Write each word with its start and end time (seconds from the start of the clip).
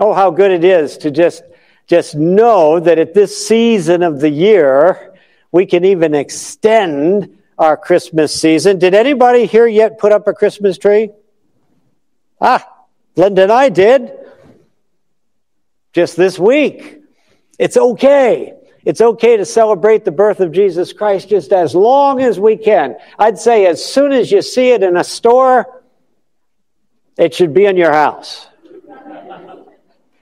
Oh, 0.00 0.14
how 0.14 0.30
good 0.30 0.50
it 0.50 0.64
is 0.64 0.96
to 0.98 1.10
just, 1.10 1.42
just 1.86 2.14
know 2.14 2.80
that 2.80 2.98
at 2.98 3.12
this 3.12 3.46
season 3.46 4.02
of 4.02 4.18
the 4.18 4.30
year, 4.30 5.14
we 5.52 5.66
can 5.66 5.84
even 5.84 6.14
extend 6.14 7.38
our 7.58 7.76
Christmas 7.76 8.34
season. 8.34 8.78
Did 8.78 8.94
anybody 8.94 9.44
here 9.44 9.66
yet 9.66 9.98
put 9.98 10.10
up 10.10 10.26
a 10.26 10.32
Christmas 10.32 10.78
tree? 10.78 11.10
Ah, 12.40 12.66
Linda 13.14 13.42
and 13.42 13.52
I 13.52 13.68
did. 13.68 14.10
Just 15.92 16.16
this 16.16 16.38
week. 16.38 17.02
It's 17.58 17.76
okay. 17.76 18.54
It's 18.86 19.02
okay 19.02 19.36
to 19.36 19.44
celebrate 19.44 20.06
the 20.06 20.12
birth 20.12 20.40
of 20.40 20.52
Jesus 20.52 20.94
Christ 20.94 21.28
just 21.28 21.52
as 21.52 21.74
long 21.74 22.22
as 22.22 22.40
we 22.40 22.56
can. 22.56 22.96
I'd 23.18 23.38
say 23.38 23.66
as 23.66 23.84
soon 23.84 24.12
as 24.12 24.32
you 24.32 24.40
see 24.40 24.70
it 24.70 24.82
in 24.82 24.96
a 24.96 25.04
store, 25.04 25.82
it 27.18 27.34
should 27.34 27.52
be 27.52 27.66
in 27.66 27.76
your 27.76 27.92
house. 27.92 28.46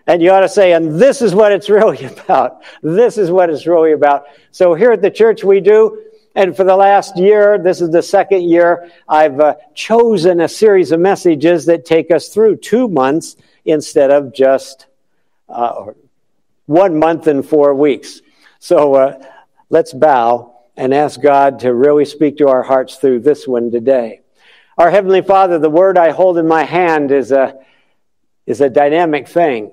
And 0.08 0.22
you 0.22 0.30
ought 0.30 0.40
to 0.40 0.48
say, 0.48 0.72
and 0.72 0.98
this 0.98 1.20
is 1.20 1.34
what 1.34 1.52
it's 1.52 1.68
really 1.78 2.04
about. 2.04 2.62
This 2.82 3.18
is 3.18 3.30
what 3.30 3.51
it's 3.51 3.66
really 3.66 3.92
about. 3.92 4.24
So 4.50 4.74
here 4.74 4.90
at 4.90 5.02
the 5.02 5.10
church 5.10 5.45
we 5.45 5.60
do, 5.60 6.02
and 6.34 6.56
for 6.56 6.65
the 6.65 6.76
last 6.76 7.16
year, 7.16 7.59
this 7.59 7.80
is 7.80 7.90
the 7.90 8.02
second 8.02 8.48
year, 8.48 8.90
I've 9.09 9.38
uh, 9.38 9.56
chosen 9.74 10.40
a 10.40 10.48
series 10.48 10.92
of 10.92 11.00
messages 11.00 11.66
that 11.66 11.84
take 11.84 12.10
us 12.10 12.28
through 12.28 12.56
two 12.56 12.88
months 12.88 13.37
instead 13.65 14.10
of 14.10 14.32
just 14.32 14.87
uh, 15.48 15.87
one 16.66 16.98
month 16.98 17.26
and 17.26 17.46
four 17.46 17.74
weeks. 17.74 18.22
So 18.60 18.95
uh, 18.95 19.26
let's 19.68 19.93
bow 19.93 20.54
and 20.76 20.95
ask 20.95 21.20
God 21.20 21.59
to 21.60 21.74
really 21.74 22.04
speak 22.04 22.38
to 22.38 22.48
our 22.48 22.62
hearts 22.62 22.96
through 22.96 23.20
this 23.20 23.46
one 23.46 23.70
today. 23.70 24.20
Our 24.78 24.90
Heavenly 24.90 25.22
Father, 25.22 25.59
the 25.59 25.68
word 25.68 25.98
I 25.98 26.12
hold 26.12 26.38
in 26.38 26.46
my 26.46 26.62
hand 26.62 27.10
is 27.10 27.32
a, 27.32 27.59
is 28.46 28.60
a 28.60 28.70
dynamic 28.70 29.28
thing. 29.28 29.72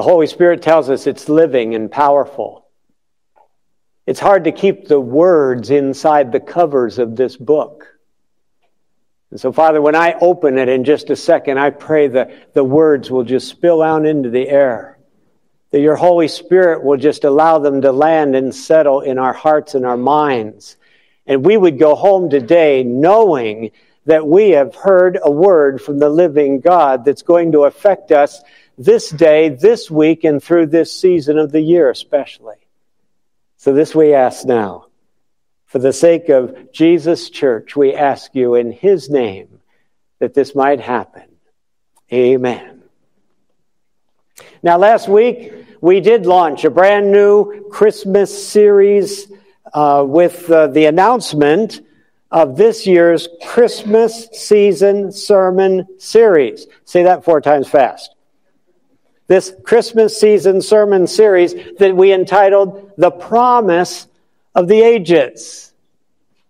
The 0.00 0.04
Holy 0.04 0.28
Spirit 0.28 0.62
tells 0.62 0.88
us 0.88 1.06
it's 1.06 1.28
living 1.28 1.74
and 1.74 1.92
powerful. 1.92 2.66
It's 4.06 4.18
hard 4.18 4.44
to 4.44 4.50
keep 4.50 4.88
the 4.88 4.98
words 4.98 5.68
inside 5.68 6.32
the 6.32 6.40
covers 6.40 6.98
of 6.98 7.16
this 7.16 7.36
book. 7.36 7.86
And 9.30 9.38
so, 9.38 9.52
Father, 9.52 9.82
when 9.82 9.94
I 9.94 10.14
open 10.14 10.56
it 10.56 10.70
in 10.70 10.84
just 10.84 11.10
a 11.10 11.16
second, 11.16 11.58
I 11.58 11.68
pray 11.68 12.08
that 12.08 12.54
the 12.54 12.64
words 12.64 13.10
will 13.10 13.24
just 13.24 13.48
spill 13.48 13.82
out 13.82 14.06
into 14.06 14.30
the 14.30 14.48
air. 14.48 14.98
That 15.70 15.82
your 15.82 15.96
Holy 15.96 16.28
Spirit 16.28 16.82
will 16.82 16.96
just 16.96 17.24
allow 17.24 17.58
them 17.58 17.82
to 17.82 17.92
land 17.92 18.34
and 18.34 18.54
settle 18.54 19.02
in 19.02 19.18
our 19.18 19.34
hearts 19.34 19.74
and 19.74 19.84
our 19.84 19.98
minds. 19.98 20.78
And 21.26 21.44
we 21.44 21.58
would 21.58 21.78
go 21.78 21.94
home 21.94 22.30
today 22.30 22.84
knowing 22.84 23.72
that 24.06 24.26
we 24.26 24.52
have 24.52 24.74
heard 24.74 25.18
a 25.22 25.30
word 25.30 25.82
from 25.82 25.98
the 25.98 26.08
living 26.08 26.60
God 26.60 27.04
that's 27.04 27.20
going 27.20 27.52
to 27.52 27.64
affect 27.64 28.12
us 28.12 28.42
this 28.80 29.10
day, 29.10 29.50
this 29.50 29.90
week, 29.90 30.24
and 30.24 30.42
through 30.42 30.66
this 30.66 30.98
season 30.98 31.36
of 31.36 31.52
the 31.52 31.60
year, 31.60 31.90
especially. 31.90 32.56
So, 33.58 33.74
this 33.74 33.94
we 33.94 34.14
ask 34.14 34.46
now. 34.46 34.86
For 35.66 35.78
the 35.78 35.92
sake 35.92 36.30
of 36.30 36.72
Jesus' 36.72 37.28
church, 37.28 37.76
we 37.76 37.94
ask 37.94 38.34
you 38.34 38.54
in 38.54 38.72
his 38.72 39.10
name 39.10 39.60
that 40.18 40.32
this 40.32 40.54
might 40.54 40.80
happen. 40.80 41.24
Amen. 42.10 42.82
Now, 44.62 44.78
last 44.78 45.08
week, 45.08 45.52
we 45.82 46.00
did 46.00 46.24
launch 46.24 46.64
a 46.64 46.70
brand 46.70 47.12
new 47.12 47.68
Christmas 47.68 48.48
series 48.48 49.30
uh, 49.74 50.04
with 50.08 50.50
uh, 50.50 50.68
the 50.68 50.86
announcement 50.86 51.82
of 52.30 52.56
this 52.56 52.86
year's 52.86 53.28
Christmas 53.46 54.26
season 54.32 55.12
sermon 55.12 55.86
series. 55.98 56.66
Say 56.86 57.02
that 57.02 57.24
four 57.24 57.42
times 57.42 57.68
fast 57.68 58.14
this 59.30 59.54
Christmas 59.62 60.18
season 60.18 60.60
sermon 60.60 61.06
series 61.06 61.54
that 61.78 61.94
we 61.94 62.12
entitled 62.12 62.90
The 62.98 63.12
Promise 63.12 64.08
of 64.56 64.66
the 64.66 64.82
Ages. 64.82 65.72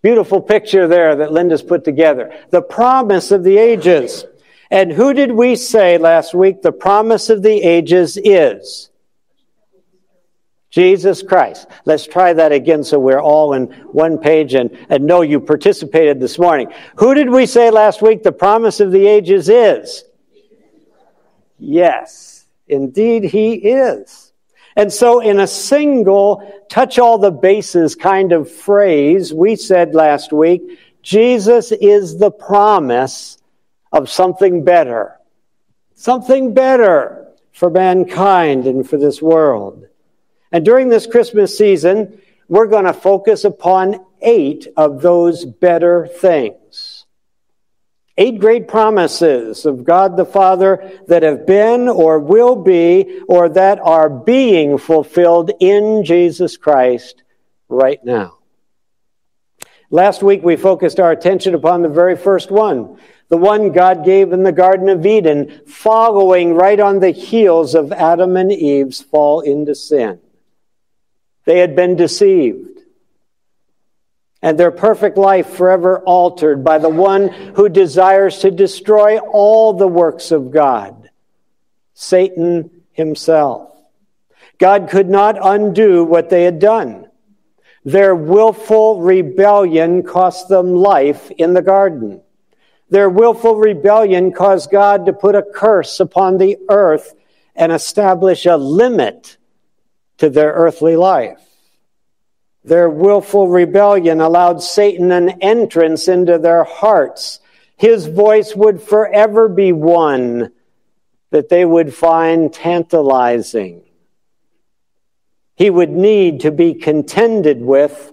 Beautiful 0.01 0.41
picture 0.41 0.89
there 0.89 1.15
that 1.17 1.31
Linda's 1.31 1.63
put 1.63 1.85
together. 1.85 2.35
The 2.49 2.63
promise 2.63 3.33
of 3.33 3.45
the 3.45 3.59
ages. 3.59 4.25
And 4.71 4.91
who 4.91 5.13
did 5.13 5.31
we 5.31 5.57
say 5.57 5.99
last 5.99 6.33
week 6.33 6.63
the 6.63 6.73
promise 6.73 7.29
of 7.29 7.43
the 7.43 7.61
ages 7.61 8.17
is? 8.17 8.89
Jesus 10.71 11.23
Christ. 11.23 11.67
Let's 11.85 12.07
try 12.07 12.33
that 12.33 12.51
again 12.51 12.83
so 12.83 12.99
we're 12.99 13.21
all 13.21 13.53
in 13.53 13.67
one 13.93 14.17
page 14.17 14.55
and, 14.55 14.75
and 14.89 15.05
know 15.05 15.21
you 15.21 15.39
participated 15.39 16.19
this 16.19 16.39
morning. 16.39 16.73
Who 16.97 17.13
did 17.13 17.29
we 17.29 17.45
say 17.45 17.71
last 17.71 18.01
week 18.01 18.23
the 18.23 18.33
promise 18.33 18.81
of 18.81 18.91
the 18.91 19.07
ages 19.07 19.51
is? 19.51 20.03
Yes. 21.59 22.30
Indeed, 22.71 23.25
he 23.25 23.55
is. 23.55 24.33
And 24.77 24.93
so, 24.93 25.21
in 25.21 25.41
a 25.41 25.47
single 25.47 26.65
touch 26.69 26.99
all 26.99 27.19
the 27.19 27.31
bases 27.31 27.95
kind 27.95 28.33
of 28.33 28.51
phrase, 28.51 29.35
we 29.35 29.57
said 29.57 29.95
last 29.95 30.33
week, 30.33 30.79
Jesus 31.03 31.73
is 31.73 32.19
the 32.19 32.31
promise 32.31 33.39
of 33.93 34.09
something 34.09 34.65
better. 34.65 35.19
Something 35.95 36.55
better 36.55 37.29
for 37.53 37.69
mankind 37.69 38.67
and 38.67 38.89
for 38.89 38.97
this 38.97 39.21
world. 39.21 39.87
And 40.53 40.65
during 40.65 40.89
this 40.89 41.07
Christmas 41.07 41.57
season, 41.57 42.21
we're 42.49 42.67
going 42.67 42.85
to 42.85 42.93
focus 42.93 43.45
upon 43.45 44.05
eight 44.23 44.67
of 44.77 45.03
those 45.03 45.45
better 45.45 46.07
things. 46.07 46.90
Eight 48.19 48.39
great 48.41 48.69
promises 48.69 49.65
of 49.65 49.85
God 49.85 50.17
the 50.17 50.25
Father 50.25 51.01
that 51.07 51.23
have 51.23 51.47
been 51.47 51.89
or 51.89 52.19
will 52.19 52.57
be 52.57 53.21
or 53.29 53.49
that 53.51 53.79
are 53.79 54.11
being 54.11 54.79
fulfilled 54.79 55.53
in 55.61 56.05
Jesus 56.05 56.57
Christ 56.57 57.23
right 57.69 58.05
now. 58.05 58.39
Last 59.91 60.23
week 60.23 60.43
we 60.43 60.57
focused 60.57 61.01
our 61.01 61.13
attention 61.13 61.55
upon 61.55 61.83
the 61.83 61.89
very 61.89 62.17
first 62.17 62.51
one, 62.51 62.99
the 63.29 63.37
one 63.37 63.73
God 63.73 64.05
gave 64.05 64.33
in 64.33 64.43
the 64.43 64.53
Garden 64.53 64.89
of 64.89 65.07
Eden, 65.07 65.63
following 65.67 66.55
right 66.55 66.79
on 66.79 67.01
the 67.01 67.11
heels 67.11 67.75
of 67.75 67.93
Adam 67.93 68.37
and 68.37 68.53
Eve's 68.53 69.01
fall 69.01 69.41
into 69.41 69.75
sin. 69.75 70.21
They 71.45 71.59
had 71.59 71.75
been 71.75 71.97
deceived 71.97 72.80
and 74.43 74.59
their 74.59 74.71
perfect 74.71 75.19
life 75.19 75.49
forever 75.51 76.01
altered 76.01 76.65
by 76.65 76.79
the 76.79 76.89
one 76.89 77.29
who 77.29 77.69
desires 77.69 78.39
to 78.39 78.51
destroy 78.51 79.19
all 79.19 79.75
the 79.75 79.89
works 79.89 80.31
of 80.31 80.51
God, 80.51 81.11
Satan 81.95 82.71
himself. 82.93 83.69
God 84.59 84.89
could 84.91 85.09
not 85.09 85.39
undo 85.41 86.05
what 86.05 86.31
they 86.31 86.45
had 86.45 86.59
done. 86.59 87.09
Their 87.85 88.15
willful 88.15 89.01
rebellion 89.01 90.03
cost 90.03 90.49
them 90.49 90.75
life 90.75 91.31
in 91.31 91.55
the 91.55 91.63
garden. 91.63 92.23
Their 92.91 93.09
willful 93.09 93.57
rebellion 93.57 94.33
caused 94.33 94.71
God 94.71 95.07
to 95.07 95.13
put 95.13 95.35
a 95.35 95.43
curse 95.43 96.01
upon 96.01 96.39
the 96.39 96.59
earth 96.69 97.15
and 97.55 97.73
establish 97.73 98.47
a 98.47 98.57
limit 98.57 99.39
to 100.19 100.29
their 100.29 100.53
earthly 100.53 100.97
life. 100.97 101.41
Their 102.65 102.91
willful 102.91 103.49
rebellion 103.49 104.21
allowed 104.21 104.63
Satan 104.63 105.13
an 105.13 105.31
entrance 105.41 106.09
into 106.09 106.39
their 106.39 106.65
hearts. 106.65 107.41
His 107.77 108.07
voice 108.07 108.55
would 108.55 108.83
forever 108.83 109.49
be 109.49 109.73
one 109.73 110.53
that 111.31 111.49
they 111.49 111.65
would 111.65 111.95
find 111.95 112.53
tantalizing. 112.53 113.83
He 115.57 115.71
would 115.71 115.91
need 115.91 116.41
to 116.41 116.51
be 116.51 116.75
contended 116.75 117.63
with 117.63 118.13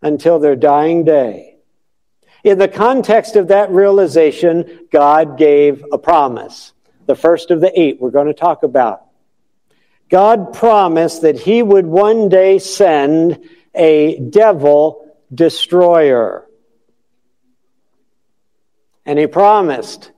until 0.00 0.38
their 0.38 0.56
dying 0.56 1.04
day. 1.04 1.56
In 2.44 2.58
the 2.58 2.68
context 2.68 3.36
of 3.36 3.48
that 3.48 3.70
realization, 3.70 4.88
God 4.90 5.38
gave 5.38 5.84
a 5.92 5.98
promise. 5.98 6.72
The 7.06 7.14
first 7.14 7.50
of 7.50 7.60
the 7.60 7.78
eight 7.78 8.00
we're 8.00 8.10
going 8.10 8.26
to 8.26 8.34
talk 8.34 8.62
about. 8.62 9.06
God 10.08 10.52
promised 10.52 11.22
that 11.22 11.38
He 11.38 11.62
would 11.62 11.86
one 11.86 12.28
day 12.28 12.58
send 12.58 13.48
a 13.74 14.18
devil 14.18 15.16
destroyer. 15.32 16.46
And 19.04 19.18
he 19.18 19.26
promised 19.26 20.12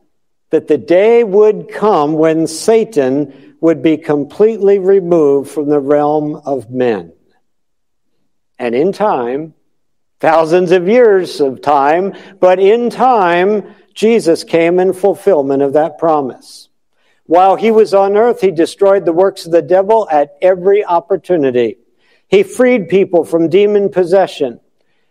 that 0.51 0.69
the 0.69 0.79
day 0.79 1.25
would 1.25 1.69
come 1.73 2.15
when 2.15 2.47
Satan 2.47 3.57
would 3.61 3.83
be 3.83 3.97
completely 3.97 4.79
removed 4.79 5.51
from 5.51 5.69
the 5.69 5.81
realm 5.81 6.37
of 6.37 6.71
men. 6.71 7.13
And 8.59 8.75
in 8.75 8.93
time, 8.93 9.55
thousands 10.21 10.71
of 10.71 10.89
years 10.89 11.41
of 11.41 11.63
time, 11.63 12.15
but 12.41 12.61
in 12.61 12.91
time, 12.91 13.75
Jesus 13.95 14.45
came 14.45 14.79
in 14.79 14.93
fulfillment 14.93 15.63
of 15.63 15.73
that 15.75 15.99
promise. 15.99 16.69
While 17.27 17.57
he 17.57 17.71
was 17.71 17.95
on 17.95 18.17
earth, 18.17 18.41
he 18.41 18.51
destroyed 18.51 19.07
the 19.07 19.13
works 19.13 19.47
of 19.47 19.53
the 19.53 19.63
devil 19.63 20.07
at 20.11 20.37
every 20.43 20.85
opportunity. 20.85 21.79
He 22.29 22.43
freed 22.43 22.89
people 22.89 23.25
from 23.25 23.49
demon 23.49 23.91
possession, 23.91 24.61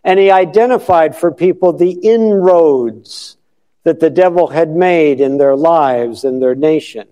and 0.02 0.18
he 0.18 0.30
identified 0.30 1.16
for 1.16 1.32
people 1.32 1.72
the 1.72 1.92
inroads 1.92 3.36
that 3.84 4.00
the 4.00 4.10
devil 4.10 4.48
had 4.48 4.70
made 4.70 5.20
in 5.20 5.38
their 5.38 5.56
lives 5.56 6.24
and 6.24 6.42
their 6.42 6.54
nation. 6.54 7.06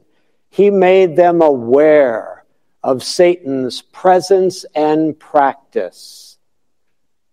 He 0.51 0.71
made 0.71 1.17
them 1.17 1.41
aware 1.41 2.45
of 2.83 3.03
Satan's 3.03 3.81
presence 3.81 4.65
and 4.75 5.19
practice. 5.19 6.39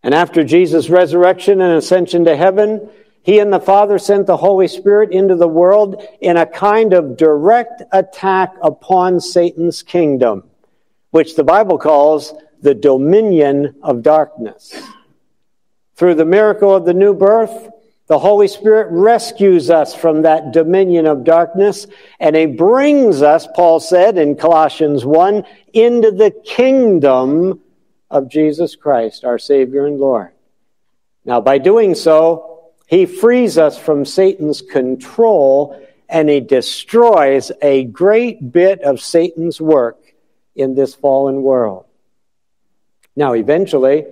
And 0.03 0.13
after 0.13 0.43
Jesus' 0.43 0.89
resurrection 0.89 1.59
and 1.61 1.73
ascension 1.73 2.25
to 2.25 2.37
heaven, 2.37 2.89
he 3.23 3.39
and 3.39 3.51
the 3.51 3.59
Father 3.59 3.99
sent 3.99 4.27
the 4.27 4.37
Holy 4.37 4.67
Spirit 4.67 5.11
into 5.11 5.35
the 5.35 5.47
world 5.47 6.01
in 6.21 6.37
a 6.37 6.45
kind 6.45 6.93
of 6.93 7.17
direct 7.17 7.83
attack 7.91 8.53
upon 8.61 9.19
Satan's 9.19 9.83
kingdom, 9.83 10.43
which 11.11 11.35
the 11.35 11.43
Bible 11.43 11.77
calls 11.77 12.33
the 12.61 12.75
dominion 12.75 13.75
of 13.81 14.03
darkness. 14.03 14.75
Through 15.95 16.15
the 16.15 16.25
miracle 16.25 16.73
of 16.73 16.85
the 16.85 16.93
new 16.93 17.13
birth, 17.13 17.69
the 18.07 18.19
Holy 18.19 18.47
Spirit 18.47 18.87
rescues 18.89 19.69
us 19.69 19.93
from 19.93 20.23
that 20.23 20.51
dominion 20.51 21.05
of 21.05 21.23
darkness 21.23 21.85
and 22.19 22.35
He 22.35 22.47
brings 22.47 23.21
us, 23.21 23.47
Paul 23.55 23.79
said 23.79 24.17
in 24.17 24.35
Colossians 24.35 25.05
1, 25.05 25.45
into 25.73 26.11
the 26.11 26.31
kingdom 26.31 27.61
of 28.09 28.27
Jesus 28.27 28.75
Christ, 28.75 29.23
our 29.23 29.37
Savior 29.37 29.85
and 29.85 29.99
Lord. 29.99 30.31
Now, 31.23 31.39
by 31.39 31.59
doing 31.59 31.93
so, 31.93 32.71
He 32.87 33.05
frees 33.05 33.59
us 33.59 33.77
from 33.77 34.05
Satan's 34.05 34.63
control 34.63 35.79
and 36.09 36.27
He 36.27 36.39
destroys 36.39 37.51
a 37.61 37.83
great 37.83 38.51
bit 38.51 38.81
of 38.81 38.99
Satan's 38.99 39.61
work 39.61 39.99
in 40.55 40.73
this 40.73 40.95
fallen 40.95 41.43
world. 41.43 41.85
Now, 43.19 43.33
eventually, 43.33 44.05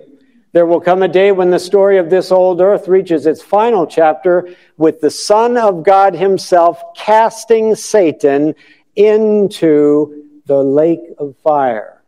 there 0.52 0.66
will 0.66 0.82
come 0.82 1.02
a 1.02 1.08
day 1.08 1.32
when 1.32 1.48
the 1.48 1.58
story 1.58 1.96
of 1.96 2.10
this 2.10 2.30
old 2.30 2.60
earth 2.60 2.88
reaches 2.88 3.24
its 3.24 3.40
final 3.40 3.86
chapter 3.86 4.54
with 4.76 5.00
the 5.00 5.10
Son 5.10 5.56
of 5.56 5.82
God 5.82 6.14
Himself 6.14 6.78
casting 6.94 7.74
Satan 7.74 8.54
into 8.94 10.40
the 10.44 10.62
lake 10.62 11.00
of 11.16 11.34
fire, 11.42 12.02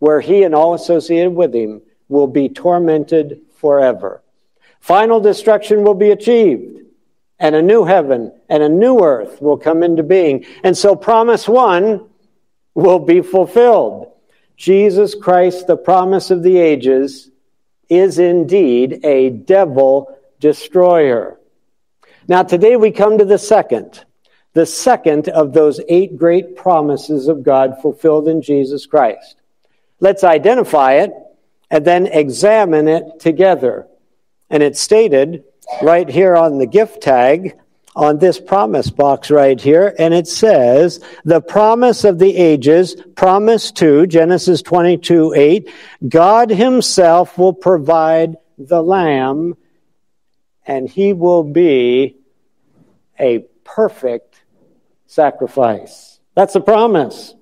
where 0.00 0.20
he 0.20 0.42
and 0.42 0.56
all 0.56 0.74
associated 0.74 1.34
with 1.34 1.54
him 1.54 1.82
will 2.08 2.26
be 2.26 2.48
tormented 2.48 3.42
forever. 3.54 4.20
Final 4.80 5.20
destruction 5.20 5.84
will 5.84 5.94
be 5.94 6.10
achieved, 6.10 6.80
and 7.38 7.54
a 7.54 7.62
new 7.62 7.84
heaven 7.84 8.32
and 8.48 8.64
a 8.64 8.68
new 8.68 8.98
earth 9.04 9.40
will 9.40 9.56
come 9.56 9.84
into 9.84 10.02
being. 10.02 10.44
And 10.64 10.76
so, 10.76 10.96
promise 10.96 11.46
one 11.46 12.08
will 12.74 12.98
be 12.98 13.20
fulfilled. 13.20 14.10
Jesus 14.58 15.14
Christ, 15.14 15.68
the 15.68 15.76
promise 15.76 16.32
of 16.32 16.42
the 16.42 16.58
ages, 16.58 17.30
is 17.88 18.18
indeed 18.18 19.00
a 19.04 19.30
devil 19.30 20.18
destroyer. 20.40 21.38
Now, 22.26 22.42
today 22.42 22.74
we 22.74 22.90
come 22.90 23.18
to 23.18 23.24
the 23.24 23.38
second, 23.38 24.04
the 24.54 24.66
second 24.66 25.28
of 25.28 25.52
those 25.52 25.80
eight 25.88 26.18
great 26.18 26.56
promises 26.56 27.28
of 27.28 27.44
God 27.44 27.80
fulfilled 27.80 28.26
in 28.26 28.42
Jesus 28.42 28.84
Christ. 28.84 29.36
Let's 30.00 30.24
identify 30.24 30.94
it 30.94 31.12
and 31.70 31.84
then 31.84 32.08
examine 32.08 32.88
it 32.88 33.20
together. 33.20 33.86
And 34.50 34.60
it's 34.62 34.80
stated 34.80 35.44
right 35.82 36.08
here 36.08 36.36
on 36.36 36.58
the 36.58 36.66
gift 36.66 37.00
tag 37.00 37.56
on 37.98 38.18
this 38.18 38.40
promise 38.40 38.90
box 38.90 39.28
right 39.28 39.60
here, 39.60 39.92
and 39.98 40.14
it 40.14 40.28
says, 40.28 41.04
the 41.24 41.40
promise 41.40 42.04
of 42.04 42.20
the 42.20 42.36
ages, 42.36 42.94
promise 43.16 43.72
to, 43.72 44.06
Genesis 44.06 44.62
22, 44.62 45.34
8, 45.34 45.68
God 46.08 46.48
himself 46.50 47.36
will 47.36 47.52
provide 47.52 48.36
the 48.56 48.80
lamb, 48.80 49.56
and 50.64 50.88
he 50.88 51.12
will 51.12 51.42
be 51.42 52.16
a 53.18 53.40
perfect 53.64 54.42
sacrifice. 55.08 56.20
That's 56.36 56.54
a 56.54 56.60
promise. 56.60 57.34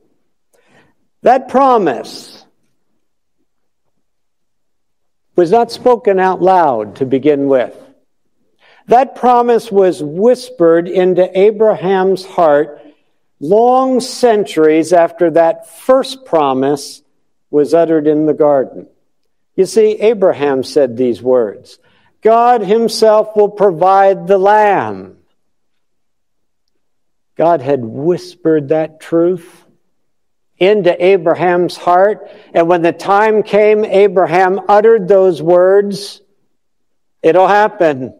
That 1.21 1.49
promise 1.49 2.47
was 5.37 5.51
not 5.51 5.71
spoken 5.71 6.19
out 6.19 6.41
loud 6.41 6.97
to 6.97 7.05
begin 7.05 7.47
with. 7.47 7.77
That 8.87 9.17
promise 9.17 9.71
was 9.71 10.03
whispered 10.03 10.89
into 10.89 11.39
Abraham's 11.39 12.25
heart 12.25 12.81
long 13.41 14.01
centuries 14.01 14.93
after 14.93 15.31
that 15.33 15.69
first 15.69 16.25
promise 16.25 17.03
was 17.51 17.75
uttered 17.75 18.07
in 18.07 18.27
the 18.27 18.35
garden. 18.35 18.87
You 19.55 19.67
see, 19.67 19.93
Abraham 20.01 20.63
said 20.63 20.97
these 20.97 21.23
words 21.23 21.79
God 22.23 22.61
Himself 22.61 23.37
will 23.37 23.49
provide 23.49 24.27
the 24.27 24.39
lamb. 24.39 25.17
God 27.37 27.61
had 27.61 27.85
whispered 27.85 28.69
that 28.69 29.01
truth 29.01 29.65
into 30.59 31.05
Abraham's 31.05 31.77
heart. 31.77 32.31
And 32.55 32.67
when 32.67 32.81
the 32.81 32.93
time 32.93 33.43
came, 33.43 33.85
Abraham 33.85 34.61
uttered 34.69 35.07
those 35.07 35.43
words. 35.43 36.23
It'll 37.23 37.49
happen. 37.49 38.15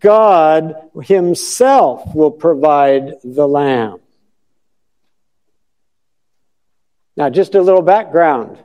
God 0.00 0.74
Himself 1.02 2.14
will 2.14 2.30
provide 2.30 3.14
the 3.22 3.46
lamb. 3.46 3.98
Now, 7.16 7.30
just 7.30 7.54
a 7.54 7.62
little 7.62 7.82
background. 7.82 8.58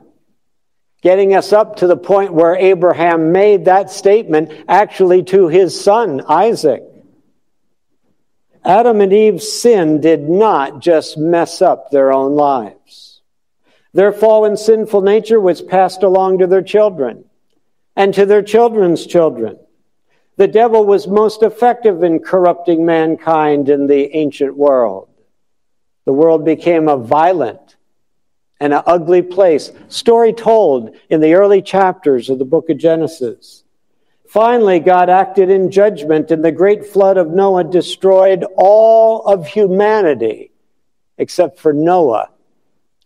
Getting 1.02 1.34
us 1.34 1.52
up 1.52 1.76
to 1.76 1.86
the 1.86 1.96
point 1.96 2.34
where 2.34 2.56
Abraham 2.56 3.32
made 3.32 3.64
that 3.66 3.90
statement 3.90 4.52
actually 4.68 5.22
to 5.24 5.48
his 5.48 5.80
son, 5.80 6.20
Isaac. 6.28 6.82
Adam 8.62 9.00
and 9.00 9.12
Eve's 9.12 9.50
sin 9.50 10.00
did 10.00 10.28
not 10.28 10.80
just 10.80 11.16
mess 11.16 11.62
up 11.62 11.90
their 11.90 12.12
own 12.12 12.34
lives. 12.34 13.22
Their 13.94 14.12
fallen 14.12 14.56
sinful 14.56 15.00
nature 15.00 15.40
was 15.40 15.62
passed 15.62 16.02
along 16.02 16.38
to 16.38 16.46
their 16.46 16.62
children 16.62 17.24
and 17.96 18.12
to 18.14 18.26
their 18.26 18.42
children's 18.42 19.06
children. 19.06 19.58
The 20.40 20.48
devil 20.48 20.86
was 20.86 21.06
most 21.06 21.42
effective 21.42 22.02
in 22.02 22.20
corrupting 22.20 22.86
mankind 22.86 23.68
in 23.68 23.86
the 23.86 24.16
ancient 24.16 24.56
world. 24.56 25.10
The 26.06 26.14
world 26.14 26.46
became 26.46 26.88
a 26.88 26.96
violent 26.96 27.76
and 28.58 28.72
an 28.72 28.82
ugly 28.86 29.20
place. 29.20 29.70
Story 29.88 30.32
told 30.32 30.96
in 31.10 31.20
the 31.20 31.34
early 31.34 31.60
chapters 31.60 32.30
of 32.30 32.38
the 32.38 32.46
book 32.46 32.70
of 32.70 32.78
Genesis. 32.78 33.64
Finally, 34.28 34.80
God 34.80 35.10
acted 35.10 35.50
in 35.50 35.70
judgment, 35.70 36.30
and 36.30 36.42
the 36.42 36.52
great 36.52 36.86
flood 36.86 37.18
of 37.18 37.28
Noah 37.28 37.64
destroyed 37.64 38.46
all 38.56 39.26
of 39.26 39.46
humanity 39.46 40.52
except 41.18 41.60
for 41.60 41.74
Noah 41.74 42.30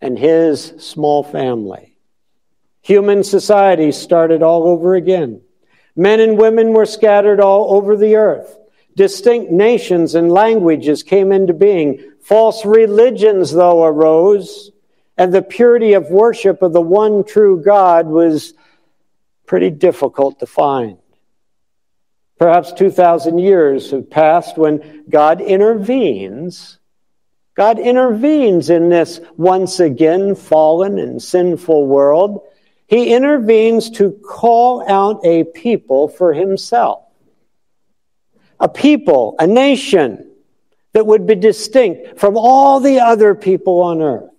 and 0.00 0.16
his 0.16 0.72
small 0.78 1.24
family. 1.24 1.96
Human 2.82 3.24
society 3.24 3.90
started 3.90 4.40
all 4.40 4.68
over 4.68 4.94
again. 4.94 5.40
Men 5.96 6.20
and 6.20 6.38
women 6.38 6.72
were 6.72 6.86
scattered 6.86 7.40
all 7.40 7.74
over 7.74 7.96
the 7.96 8.16
earth. 8.16 8.58
Distinct 8.96 9.50
nations 9.50 10.14
and 10.14 10.30
languages 10.30 11.02
came 11.02 11.32
into 11.32 11.52
being. 11.52 12.12
False 12.22 12.64
religions, 12.64 13.52
though, 13.52 13.84
arose, 13.84 14.70
and 15.16 15.32
the 15.32 15.42
purity 15.42 15.92
of 15.92 16.10
worship 16.10 16.62
of 16.62 16.72
the 16.72 16.80
one 16.80 17.24
true 17.24 17.62
God 17.62 18.06
was 18.06 18.54
pretty 19.46 19.70
difficult 19.70 20.40
to 20.40 20.46
find. 20.46 20.98
Perhaps 22.38 22.72
2,000 22.72 23.38
years 23.38 23.90
have 23.92 24.10
passed 24.10 24.56
when 24.56 25.04
God 25.08 25.40
intervenes. 25.40 26.78
God 27.54 27.78
intervenes 27.78 28.70
in 28.70 28.88
this 28.88 29.20
once 29.36 29.78
again 29.78 30.34
fallen 30.34 30.98
and 30.98 31.22
sinful 31.22 31.86
world 31.86 32.40
he 32.86 33.14
intervenes 33.14 33.90
to 33.90 34.12
call 34.12 34.86
out 34.88 35.24
a 35.24 35.44
people 35.44 36.08
for 36.08 36.32
himself. 36.32 37.02
A 38.60 38.68
people, 38.68 39.36
a 39.38 39.46
nation 39.46 40.30
that 40.92 41.06
would 41.06 41.26
be 41.26 41.34
distinct 41.34 42.18
from 42.18 42.36
all 42.36 42.80
the 42.80 43.00
other 43.00 43.34
people 43.34 43.80
on 43.80 44.00
earth. 44.00 44.30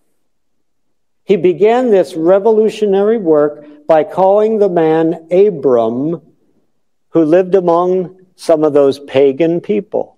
He 1.25 1.37
began 1.37 1.89
this 1.89 2.15
revolutionary 2.15 3.17
work 3.17 3.87
by 3.87 4.03
calling 4.03 4.59
the 4.59 4.69
man 4.69 5.27
Abram, 5.31 6.21
who 7.09 7.25
lived 7.25 7.55
among 7.55 8.19
some 8.35 8.63
of 8.63 8.73
those 8.73 8.99
pagan 8.99 9.59
people. 9.59 10.17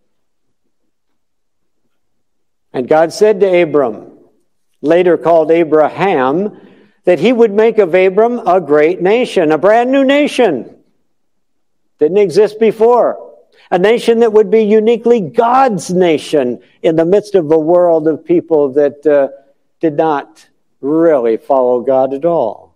And 2.74 2.88
God 2.88 3.14
said 3.14 3.40
to 3.40 3.62
Abram, 3.62 4.12
later 4.82 5.18
called 5.18 5.50
Abraham, 5.50 6.60
that 7.08 7.20
he 7.20 7.32
would 7.32 7.54
make 7.54 7.78
of 7.78 7.96
Abram 7.96 8.46
a 8.46 8.60
great 8.60 9.02
nation, 9.02 9.54
a 9.54 9.58
brand 9.58 9.94
new 9.94 10.04
nation. 10.04 10.76
Didn't 12.00 12.18
exist 12.18 12.60
before. 12.60 13.34
A 13.72 13.80
nation 13.80 14.20
that 14.20 14.34
would 14.34 14.52
be 14.52 14.64
uniquely 14.64 15.22
God's 15.22 15.90
nation 15.90 16.62
in 16.82 16.98
the 16.98 17.06
midst 17.06 17.34
of 17.34 17.50
a 17.50 17.58
world 17.58 18.10
of 18.10 18.26
people 18.26 18.74
that 18.74 19.08
uh, 19.08 19.30
did 19.80 19.96
not 19.96 20.50
really 20.82 21.38
follow 21.38 21.80
God 21.80 22.14
at 22.14 22.26
all. 22.26 22.76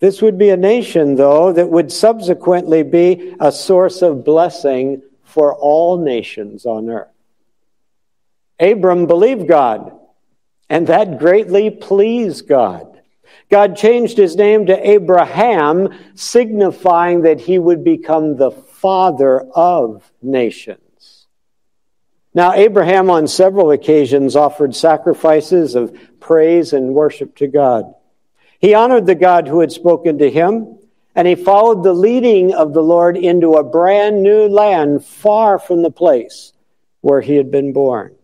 This 0.00 0.20
would 0.20 0.36
be 0.36 0.50
a 0.50 0.56
nation, 0.56 1.14
though, 1.14 1.52
that 1.52 1.70
would 1.70 1.92
subsequently 1.92 2.82
be 2.82 3.36
a 3.38 3.52
source 3.52 4.02
of 4.02 4.24
blessing 4.24 5.02
for 5.22 5.54
all 5.54 5.98
nations 5.98 6.66
on 6.66 6.90
earth. 6.90 7.06
Abram 8.58 9.06
believed 9.06 9.46
God, 9.46 10.00
and 10.68 10.86
that 10.86 11.18
greatly 11.18 11.70
pleased 11.70 12.48
God. 12.48 13.00
God 13.50 13.76
changed 13.76 14.16
his 14.16 14.36
name 14.36 14.66
to 14.66 14.90
Abraham, 14.90 15.94
signifying 16.14 17.22
that 17.22 17.40
he 17.40 17.58
would 17.58 17.84
become 17.84 18.36
the 18.36 18.50
father 18.50 19.40
of 19.54 20.10
nations. 20.22 21.26
Now, 22.32 22.54
Abraham 22.54 23.10
on 23.10 23.28
several 23.28 23.70
occasions 23.70 24.34
offered 24.34 24.74
sacrifices 24.74 25.74
of 25.76 25.96
praise 26.18 26.72
and 26.72 26.94
worship 26.94 27.36
to 27.36 27.46
God. 27.46 27.94
He 28.58 28.74
honored 28.74 29.06
the 29.06 29.14
God 29.14 29.46
who 29.46 29.60
had 29.60 29.70
spoken 29.70 30.18
to 30.18 30.30
him, 30.30 30.78
and 31.14 31.28
he 31.28 31.36
followed 31.36 31.84
the 31.84 31.92
leading 31.92 32.52
of 32.52 32.72
the 32.72 32.82
Lord 32.82 33.16
into 33.16 33.54
a 33.54 33.62
brand 33.62 34.22
new 34.22 34.48
land 34.48 35.04
far 35.04 35.58
from 35.58 35.82
the 35.82 35.90
place 35.90 36.52
where 37.02 37.20
he 37.20 37.36
had 37.36 37.50
been 37.50 37.72
born. 37.72 38.16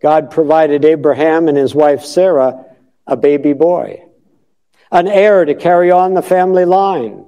God 0.00 0.30
provided 0.30 0.84
Abraham 0.84 1.48
and 1.48 1.56
his 1.56 1.74
wife 1.74 2.04
Sarah 2.04 2.64
a 3.06 3.16
baby 3.16 3.52
boy, 3.52 4.02
an 4.90 5.08
heir 5.08 5.44
to 5.44 5.54
carry 5.54 5.90
on 5.90 6.14
the 6.14 6.22
family 6.22 6.64
line, 6.64 7.26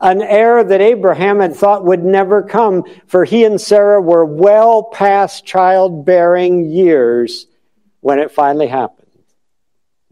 an 0.00 0.22
heir 0.22 0.62
that 0.62 0.80
Abraham 0.80 1.40
had 1.40 1.56
thought 1.56 1.84
would 1.84 2.04
never 2.04 2.42
come, 2.42 2.84
for 3.06 3.24
he 3.24 3.44
and 3.44 3.60
Sarah 3.60 4.00
were 4.00 4.24
well 4.24 4.84
past 4.84 5.44
childbearing 5.44 6.70
years 6.70 7.46
when 8.00 8.18
it 8.18 8.30
finally 8.30 8.68
happened. 8.68 9.06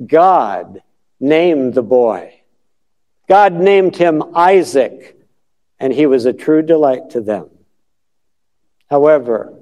God 0.05 0.83
named 1.21 1.75
the 1.75 1.83
boy. 1.83 2.41
God 3.29 3.55
named 3.55 3.97
him 3.97 4.23
Isaac, 4.35 5.17
and 5.79 5.93
he 5.93 6.07
was 6.07 6.27
a 6.27 6.33
true 6.33 6.63
delight 6.63 7.11
to 7.11 7.21
them. 7.21 7.51
However, 8.91 9.55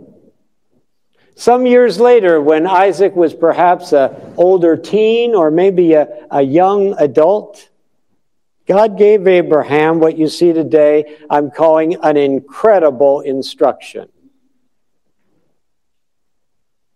some 1.43 1.67
years 1.67 1.99
later, 1.99 2.41
when 2.41 2.69
Isaac 2.69 3.17
was 3.17 3.35
perhaps 3.35 3.93
an 3.93 4.15
older 4.37 4.77
teen 4.77 5.35
or 5.35 5.51
maybe 5.51 5.95
a, 5.95 6.07
a 6.31 6.41
young 6.41 6.95
adult, 7.01 7.69
God 8.69 8.97
gave 8.97 9.27
Abraham 9.27 9.99
what 9.99 10.17
you 10.17 10.29
see 10.29 10.53
today, 10.53 11.19
I'm 11.29 11.51
calling 11.51 11.97
an 12.01 12.17
incredible 12.17 13.23
instruction. 13.23 14.09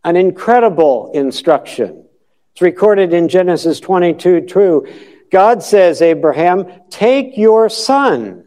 An 0.04 0.14
incredible 0.14 1.10
instruction. 1.12 2.04
It's 2.52 2.62
recorded 2.62 3.12
in 3.12 3.28
Genesis 3.28 3.80
22 3.80 4.42
2. 4.42 4.86
God 5.28 5.60
says, 5.60 6.00
Abraham, 6.00 6.70
take 6.88 7.36
your 7.36 7.68
son, 7.68 8.46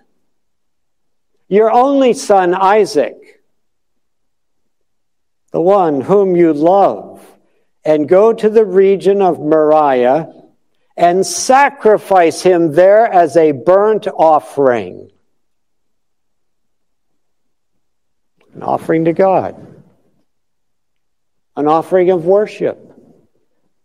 your 1.49 1.69
only 1.69 2.13
son, 2.13 2.53
Isaac 2.53 3.18
the 5.51 5.61
one 5.61 6.01
whom 6.01 6.35
you 6.35 6.53
love, 6.53 7.25
and 7.83 8.07
go 8.07 8.33
to 8.33 8.49
the 8.49 8.65
region 8.65 9.21
of 9.21 9.39
Moriah 9.39 10.33
and 10.95 11.25
sacrifice 11.25 12.41
him 12.41 12.73
there 12.73 13.05
as 13.05 13.37
a 13.37 13.53
burnt 13.53 14.07
offering. 14.07 15.09
An 18.53 18.63
offering 18.63 19.05
to 19.05 19.13
God, 19.13 19.55
an 21.55 21.67
offering 21.67 22.11
of 22.11 22.25
worship. 22.25 22.88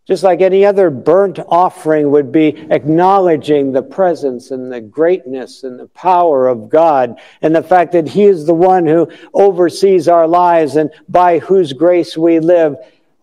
Just 0.07 0.23
like 0.23 0.43
any 0.43 0.67
other 0.67 0.91
burnt 0.91 1.39
offering 1.49 2.11
would 2.11 2.31
be 2.31 2.49
acknowledging 2.71 3.73
the 3.73 3.83
presence 3.83 4.51
and 4.51 4.71
the 4.71 4.81
greatness 4.81 5.65
and 5.65 5.81
the 5.81 5.89
power 5.89 6.47
of 6.47 6.69
God 6.69 7.19
and 7.41 7.57
the 7.57 7.63
fact 7.63 7.93
that 7.93 8.09
He 8.09 8.25
is 8.25 8.45
the 8.45 8.55
one 8.55 8.87
who 8.87 9.09
oversees 9.33 10.07
our 10.07 10.29
lives 10.29 10.77
and 10.77 10.91
by 11.09 11.39
whose 11.39 11.73
grace 11.73 12.19
we 12.19 12.39
live. 12.39 12.77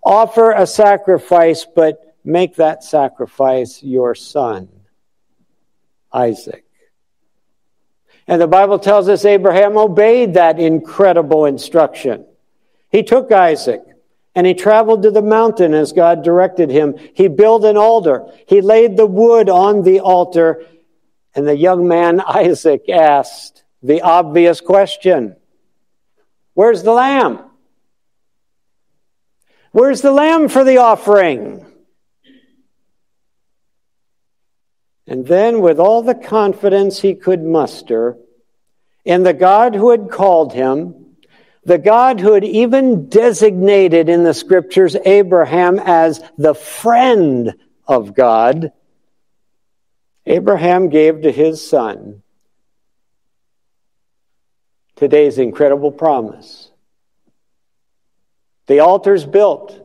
Offer 0.04 0.54
a 0.54 0.66
sacrifice, 0.66 1.68
but 1.76 2.16
make 2.24 2.56
that 2.56 2.84
sacrifice 2.84 3.84
your 3.84 4.16
son, 4.16 4.68
Isaac. 6.12 6.66
And 8.28 8.42
the 8.42 8.48
Bible 8.48 8.80
tells 8.80 9.08
us 9.08 9.24
Abraham 9.24 9.78
obeyed 9.78 10.34
that 10.34 10.60
incredible 10.60 11.46
instruction. 11.46 12.26
He 12.90 13.04
took 13.04 13.32
Isaac 13.32 13.82
and 14.34 14.48
he 14.48 14.54
traveled 14.54 15.04
to 15.04 15.12
the 15.12 15.22
mountain 15.22 15.74
as 15.74 15.92
God 15.92 16.24
directed 16.24 16.70
him. 16.70 16.96
He 17.14 17.28
built 17.28 17.66
an 17.66 17.78
altar. 17.78 18.26
He 18.48 18.62
laid 18.62 18.96
the 18.96 19.06
wood 19.06 19.50
on 19.50 19.84
the 19.84 20.00
altar. 20.00 20.66
And 21.36 21.48
the 21.48 21.58
young 21.58 21.88
man 21.88 22.22
Isaac 22.28 22.90
asked 22.90 23.64
the 23.84 24.02
obvious 24.02 24.62
question 24.62 25.36
Where's 26.54 26.84
the 26.84 26.94
lamb? 26.94 27.40
Where's 29.72 30.02
the 30.02 30.12
lamb 30.12 30.50
for 30.50 30.64
the 30.64 30.78
offering? 30.78 31.66
And 35.08 35.28
then, 35.28 35.60
with 35.60 35.80
all 35.80 36.04
the 36.04 36.16
confidence 36.16 37.02
he 37.02 37.16
could 37.16 37.44
muster 37.44 38.18
in 39.04 39.24
the 39.24 39.34
God 39.34 39.76
who 39.76 39.92
had 39.92 40.10
called 40.10 40.54
him, 40.54 41.01
the 41.64 41.78
God 41.78 42.20
who 42.20 42.34
had 42.34 42.44
even 42.44 43.08
designated 43.08 44.10
in 44.10 44.24
the 44.24 44.34
scriptures 44.34 44.96
Abraham 45.06 45.80
as 45.80 46.22
the 46.38 46.56
friend 46.56 47.54
of 47.88 48.16
God, 48.16 48.72
Abraham 50.26 50.90
gave 50.90 51.22
to 51.22 51.32
his 51.32 51.68
son 51.68 52.24
today's 54.96 55.38
incredible 55.40 55.92
promise. 55.92 56.70
The 58.68 58.80
altar's 58.80 59.26
built. 59.26 59.78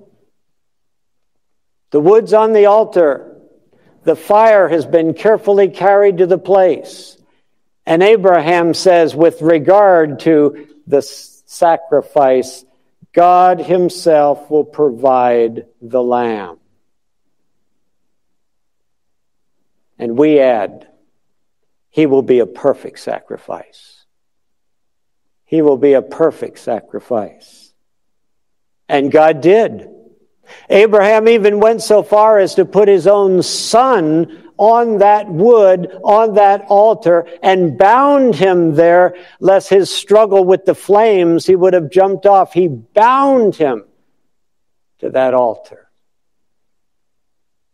The 1.91 2.01
wood's 2.01 2.35
on 2.35 2.53
the 2.53 2.67
altar. 2.67 3.41
The 4.05 4.15
fire 4.17 4.69
has 4.69 4.85
been 4.85 5.15
carefully 5.15 5.69
carried 5.69 6.19
to 6.19 6.27
the 6.27 6.39
place. 6.39 7.17
And 7.87 8.03
Abraham 8.03 8.75
says, 8.75 9.15
with 9.15 9.41
regard 9.41 10.21
to 10.21 10.69
the 10.87 11.01
sacrifice, 11.47 12.65
God 13.15 13.61
Himself 13.61 14.51
will 14.51 14.65
provide 14.65 15.67
the 15.81 16.03
lamb. 16.03 16.59
And 19.99 20.19
we 20.19 20.39
add, 20.39 20.87
He 21.89 22.05
will 22.05 22.23
be 22.23 22.41
a 22.41 22.47
perfect 22.47 22.99
sacrifice. 22.99 24.05
He 25.47 25.63
will 25.63 25.79
be 25.79 25.95
a 25.95 26.03
perfect 26.03 26.59
sacrifice. 26.59 27.73
And 28.89 29.11
God 29.11 29.41
did. 29.41 29.89
Abraham 30.69 31.29
even 31.29 31.61
went 31.61 31.83
so 31.83 32.03
far 32.03 32.39
as 32.39 32.57
to 32.57 32.65
put 32.65 32.89
his 32.89 33.07
own 33.07 33.43
son 33.43 34.46
on 34.59 34.99
that 34.99 35.29
wood, 35.29 35.91
on 36.05 36.35
that 36.35 36.67
altar, 36.69 37.27
and 37.43 37.77
bound 37.79 38.35
him 38.35 38.75
there, 38.75 39.17
lest 39.41 39.69
his 39.69 39.91
struggle 39.91 40.45
with 40.45 40.65
the 40.65 40.75
flames, 40.75 41.47
he 41.47 41.57
would 41.57 41.75
have 41.75 41.91
jumped 41.91 42.27
off. 42.27 42.53
He 42.53 42.69
bound 42.69 43.57
him 43.57 43.85
to 44.99 45.11
that 45.11 45.35
altar. 45.35 45.89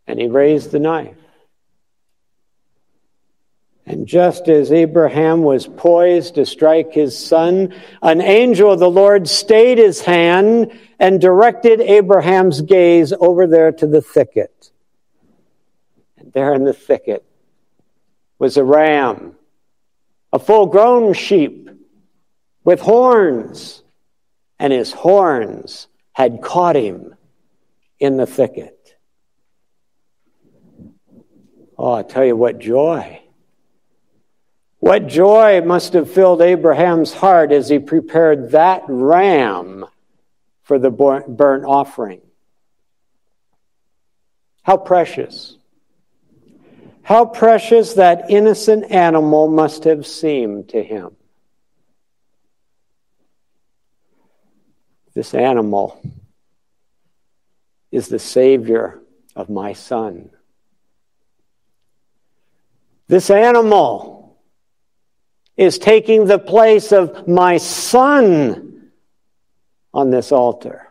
And 0.06 0.20
he 0.20 0.28
raised 0.28 0.70
the 0.70 0.80
knife. 0.80 1.16
And 3.84 4.06
just 4.06 4.48
as 4.48 4.70
Abraham 4.70 5.42
was 5.42 5.66
poised 5.66 6.36
to 6.36 6.46
strike 6.46 6.92
his 6.92 7.18
son, 7.18 7.74
an 8.00 8.20
angel 8.20 8.72
of 8.72 8.78
the 8.78 8.90
Lord 8.90 9.28
stayed 9.28 9.78
his 9.78 10.00
hand 10.00 10.78
and 11.00 11.20
directed 11.20 11.80
Abraham's 11.80 12.60
gaze 12.60 13.12
over 13.12 13.46
there 13.46 13.72
to 13.72 13.86
the 13.86 14.00
thicket 14.00 14.51
there 16.32 16.54
in 16.54 16.64
the 16.64 16.72
thicket 16.72 17.24
was 18.38 18.56
a 18.56 18.64
ram, 18.64 19.34
a 20.32 20.38
full 20.38 20.66
grown 20.66 21.12
sheep 21.12 21.70
with 22.64 22.80
horns, 22.80 23.82
and 24.58 24.72
his 24.72 24.92
horns 24.92 25.88
had 26.12 26.42
caught 26.42 26.76
him 26.76 27.14
in 27.98 28.16
the 28.16 28.26
thicket. 28.26 28.96
Oh, 31.78 31.92
I 31.92 32.02
tell 32.02 32.24
you 32.24 32.36
what 32.36 32.58
joy. 32.58 33.20
What 34.78 35.06
joy 35.06 35.60
must 35.60 35.92
have 35.92 36.10
filled 36.10 36.42
Abraham's 36.42 37.12
heart 37.12 37.52
as 37.52 37.68
he 37.68 37.78
prepared 37.78 38.50
that 38.50 38.82
ram 38.88 39.86
for 40.62 40.78
the 40.78 40.90
burnt 40.90 41.64
offering. 41.64 42.20
How 44.64 44.76
precious. 44.76 45.56
How 47.02 47.24
precious 47.24 47.94
that 47.94 48.30
innocent 48.30 48.90
animal 48.90 49.48
must 49.48 49.84
have 49.84 50.06
seemed 50.06 50.68
to 50.70 50.82
him. 50.82 51.16
This 55.14 55.34
animal 55.34 56.00
is 57.90 58.08
the 58.08 58.18
Savior 58.18 59.00
of 59.36 59.50
my 59.50 59.72
son. 59.72 60.30
This 63.08 63.30
animal 63.30 64.38
is 65.56 65.78
taking 65.78 66.24
the 66.24 66.38
place 66.38 66.92
of 66.92 67.28
my 67.28 67.58
son 67.58 68.90
on 69.92 70.10
this 70.10 70.32
altar. 70.32 70.88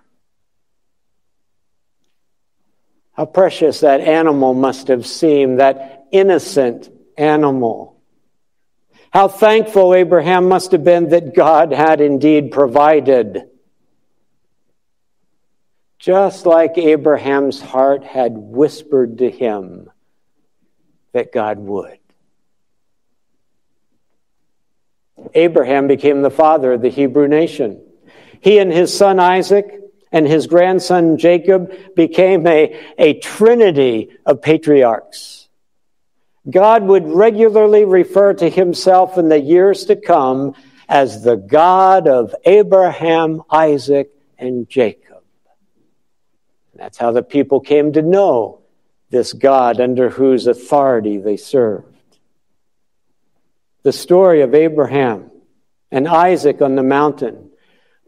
How 3.13 3.25
precious 3.25 3.79
that 3.79 4.01
animal 4.01 4.53
must 4.53 4.87
have 4.89 5.07
seemed, 5.07 5.59
that 5.59 6.00
innocent 6.11 6.89
animal. 7.17 8.01
How 9.11 9.27
thankful 9.27 9.93
Abraham 9.93 10.47
must 10.47 10.71
have 10.71 10.83
been 10.83 11.09
that 11.09 11.35
God 11.35 11.73
had 11.73 12.01
indeed 12.01 12.51
provided 12.51 13.49
just 16.01 16.47
like 16.47 16.79
Abraham's 16.79 17.61
heart 17.61 18.03
had 18.03 18.33
whispered 18.35 19.19
to 19.19 19.29
him 19.29 19.87
that 21.13 21.31
God 21.31 21.59
would. 21.59 21.99
Abraham 25.35 25.87
became 25.87 26.23
the 26.23 26.31
father 26.31 26.73
of 26.73 26.81
the 26.81 26.89
Hebrew 26.89 27.27
nation. 27.27 27.83
He 28.41 28.57
and 28.57 28.71
his 28.71 28.95
son 28.95 29.19
Isaac 29.19 29.79
and 30.11 30.27
his 30.27 30.47
grandson 30.47 31.19
Jacob 31.19 31.71
became 31.95 32.47
a, 32.47 32.79
a 32.97 33.19
trinity 33.19 34.09
of 34.25 34.41
patriarchs. 34.41 35.40
God 36.49 36.83
would 36.83 37.07
regularly 37.07 37.85
refer 37.85 38.33
to 38.33 38.49
himself 38.49 39.17
in 39.17 39.29
the 39.29 39.39
years 39.39 39.85
to 39.85 39.95
come 39.95 40.55
as 40.89 41.23
the 41.23 41.35
God 41.35 42.07
of 42.07 42.33
Abraham, 42.45 43.43
Isaac, 43.49 44.09
and 44.37 44.67
Jacob. 44.67 45.23
That's 46.73 46.97
how 46.97 47.11
the 47.11 47.21
people 47.21 47.59
came 47.59 47.93
to 47.93 48.01
know 48.01 48.61
this 49.11 49.33
God 49.33 49.79
under 49.79 50.09
whose 50.09 50.47
authority 50.47 51.17
they 51.17 51.37
served. 51.37 51.85
The 53.83 53.93
story 53.93 54.41
of 54.41 54.55
Abraham 54.55 55.29
and 55.91 56.07
Isaac 56.07 56.61
on 56.61 56.75
the 56.75 56.83
mountain 56.83 57.50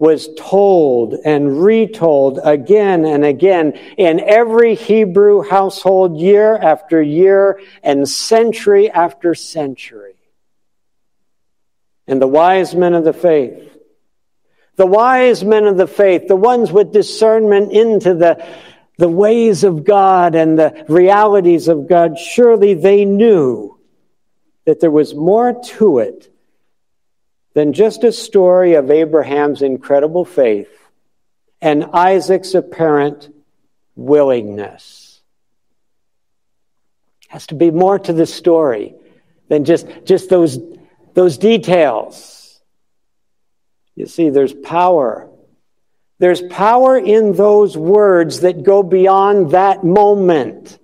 was 0.03 0.27
told 0.37 1.13
and 1.13 1.63
retold 1.63 2.37
again 2.43 3.05
and 3.05 3.23
again 3.23 3.71
in 3.97 4.19
every 4.19 4.75
Hebrew 4.75 5.41
household 5.41 6.19
year 6.19 6.57
after 6.57 7.01
year 7.01 7.61
and 7.81 8.07
century 8.07 8.91
after 8.91 9.33
century. 9.33 10.15
And 12.05 12.21
the 12.21 12.27
wise 12.27 12.75
men 12.75 12.95
of 12.95 13.05
the 13.05 13.13
faith 13.13 13.69
the 14.75 14.85
wise 14.87 15.43
men 15.43 15.65
of 15.65 15.77
the 15.77 15.87
faith, 15.87 16.27
the 16.27 16.35
ones 16.35 16.71
with 16.71 16.91
discernment 16.91 17.71
into 17.71 18.15
the, 18.15 18.43
the 18.97 19.07
ways 19.07 19.63
of 19.63 19.83
God 19.83 20.33
and 20.33 20.57
the 20.57 20.85
realities 20.89 21.67
of 21.67 21.87
God, 21.87 22.17
surely 22.17 22.73
they 22.73 23.05
knew 23.05 23.79
that 24.65 24.79
there 24.79 24.91
was 24.91 25.13
more 25.13 25.61
to 25.77 25.99
it 25.99 26.32
than 27.53 27.73
just 27.73 28.03
a 28.03 28.11
story 28.11 28.73
of 28.73 28.89
Abraham's 28.89 29.61
incredible 29.61 30.25
faith 30.25 30.69
and 31.61 31.85
Isaac's 31.93 32.55
apparent 32.55 33.33
willingness. 33.95 35.21
Has 37.29 37.47
to 37.47 37.55
be 37.55 37.71
more 37.71 37.97
to 37.99 38.13
the 38.13 38.25
story 38.25 38.95
than 39.49 39.65
just, 39.65 39.87
just 40.05 40.29
those, 40.29 40.59
those 41.13 41.37
details. 41.37 42.61
You 43.95 44.07
see, 44.07 44.29
there's 44.29 44.53
power. 44.53 45.29
There's 46.19 46.41
power 46.41 46.97
in 46.97 47.33
those 47.33 47.77
words 47.77 48.41
that 48.41 48.63
go 48.63 48.81
beyond 48.81 49.51
that 49.51 49.83
moment. 49.83 50.79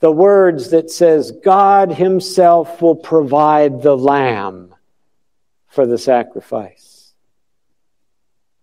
The 0.00 0.12
words 0.12 0.70
that 0.70 0.90
says 0.90 1.30
God 1.30 1.92
himself 1.92 2.80
will 2.80 2.96
provide 2.96 3.82
the 3.82 3.96
lamb 3.96 4.74
for 5.70 5.86
the 5.86 5.96
sacrifice. 5.96 7.14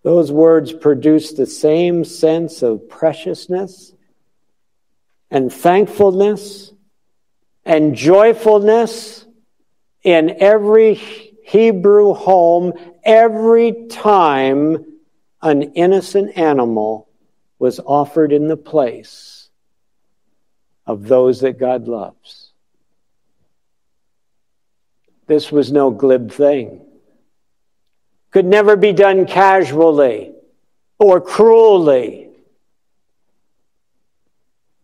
Those 0.04 0.32
words 0.32 0.72
produce 0.72 1.34
the 1.34 1.46
same 1.46 2.06
sense 2.06 2.62
of 2.62 2.88
preciousness 2.88 3.94
and 5.32 5.52
thankfulness 5.52 6.72
and 7.66 7.96
joyfulness 7.96 9.26
in 10.04 10.38
every 10.42 10.94
Hebrew 10.94 12.14
home 12.14 12.74
every 13.04 13.88
time 13.88 14.86
an 15.42 15.62
innocent 15.74 16.38
animal 16.38 17.10
was 17.60 17.80
offered 17.80 18.32
in 18.32 18.48
the 18.48 18.58
place 18.58 19.50
of 20.86 21.08
those 21.08 21.42
that 21.42 21.60
God 21.60 21.88
loves. 21.88 22.52
This 25.28 25.52
was 25.52 25.72
no 25.72 25.92
glib 25.92 26.32
thing. 26.32 26.87
Could 28.38 28.46
never 28.46 28.76
be 28.76 28.94
done 28.94 29.26
casually 29.26 30.32
or 31.00 31.20
cruelly. 31.20 32.30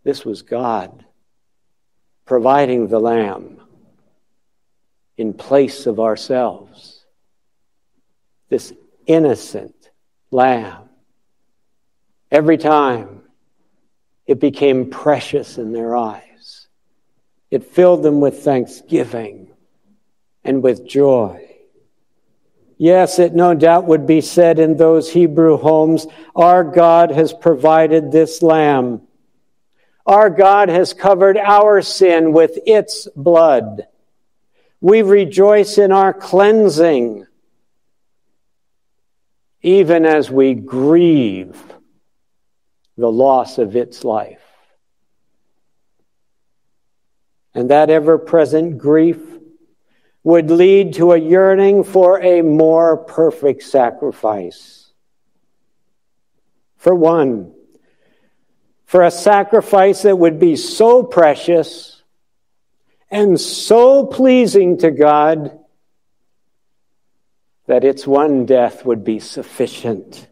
This 0.04 0.26
was 0.26 0.42
God 0.42 1.06
providing 2.26 2.88
the 2.88 2.98
lamb 2.98 3.62
in 5.18 5.36
place 5.36 5.86
of 5.86 6.00
ourselves 6.00 7.06
this 8.50 8.74
innocent 9.06 9.92
lamb. 10.32 10.90
Every 12.32 12.58
time 12.58 13.22
it 14.26 14.40
became 14.40 14.90
precious 14.90 15.60
in 15.60 15.74
their 15.74 15.96
eyes, 15.96 16.70
it 17.52 17.64
filled 17.64 18.02
them 18.02 18.20
with 18.20 18.40
thanksgiving 18.44 19.52
and 20.44 20.64
with 20.64 20.88
joy. 20.88 21.53
Yes, 22.78 23.20
it 23.20 23.34
no 23.34 23.54
doubt 23.54 23.86
would 23.86 24.08
be 24.08 24.22
said 24.22 24.60
in 24.60 24.78
those 24.78 25.12
Hebrew 25.12 25.58
homes, 25.58 26.08
Our 26.36 26.64
God 26.64 27.12
has 27.12 27.34
provided 27.34 28.12
this 28.12 28.42
lamb. 28.42 29.02
Our 30.06 30.30
God 30.30 30.70
has 30.70 30.94
covered 30.94 31.38
our 31.38 31.82
sin 31.82 32.34
with 32.34 32.60
its 32.66 33.08
blood. 33.16 33.88
We 34.82 35.02
rejoice 35.02 35.78
in 35.78 35.92
our 35.92 36.14
cleansing 36.14 37.26
even 39.64 40.06
as 40.06 40.30
we 40.30 40.54
grieve 40.54 41.58
the 42.98 43.10
loss 43.10 43.58
of 43.58 43.78
its 43.78 44.04
life. 44.04 44.42
And 47.56 47.70
that 47.70 47.90
ever 47.90 48.18
present 48.18 48.78
grief 48.78 49.33
would 50.24 50.50
lead 50.50 50.94
to 50.94 51.12
a 51.12 51.18
yearning 51.18 51.84
for 51.84 52.22
a 52.22 52.42
more 52.42 52.98
perfect 52.98 53.64
sacrifice. 53.64 54.92
For 56.78 56.96
one, 56.96 57.54
for 58.86 59.04
a 59.04 59.12
sacrifice 59.12 60.04
that 60.04 60.18
would 60.18 60.40
be 60.40 60.56
so 60.56 61.04
precious 61.04 62.02
and 63.10 63.40
so 63.40 64.06
pleasing 64.06 64.78
to 64.80 64.92
God 64.92 65.60
that 67.68 67.84
its 67.84 68.06
one 68.06 68.46
death 68.46 68.86
would 68.86 69.04
be 69.04 69.20
sufficient, 69.20 70.28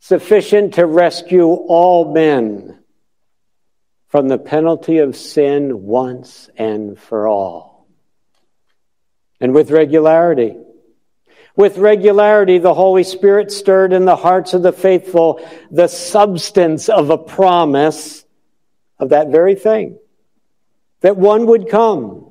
sufficient 0.00 0.74
to 0.74 0.86
rescue 0.86 1.46
all 1.46 2.12
men 2.12 2.78
from 4.08 4.28
the 4.28 4.38
penalty 4.38 4.98
of 4.98 5.16
sin 5.16 5.82
once 5.82 6.48
and 6.56 6.98
for 6.98 7.26
all. 7.26 7.65
And 9.40 9.54
with 9.54 9.70
regularity, 9.70 10.56
with 11.56 11.78
regularity, 11.78 12.58
the 12.58 12.74
Holy 12.74 13.04
Spirit 13.04 13.50
stirred 13.50 13.92
in 13.92 14.04
the 14.04 14.16
hearts 14.16 14.54
of 14.54 14.62
the 14.62 14.72
faithful 14.72 15.46
the 15.70 15.88
substance 15.88 16.88
of 16.88 17.10
a 17.10 17.18
promise 17.18 18.24
of 18.98 19.10
that 19.10 19.28
very 19.28 19.54
thing. 19.54 19.98
That 21.00 21.16
one 21.16 21.46
would 21.46 21.68
come 21.68 22.26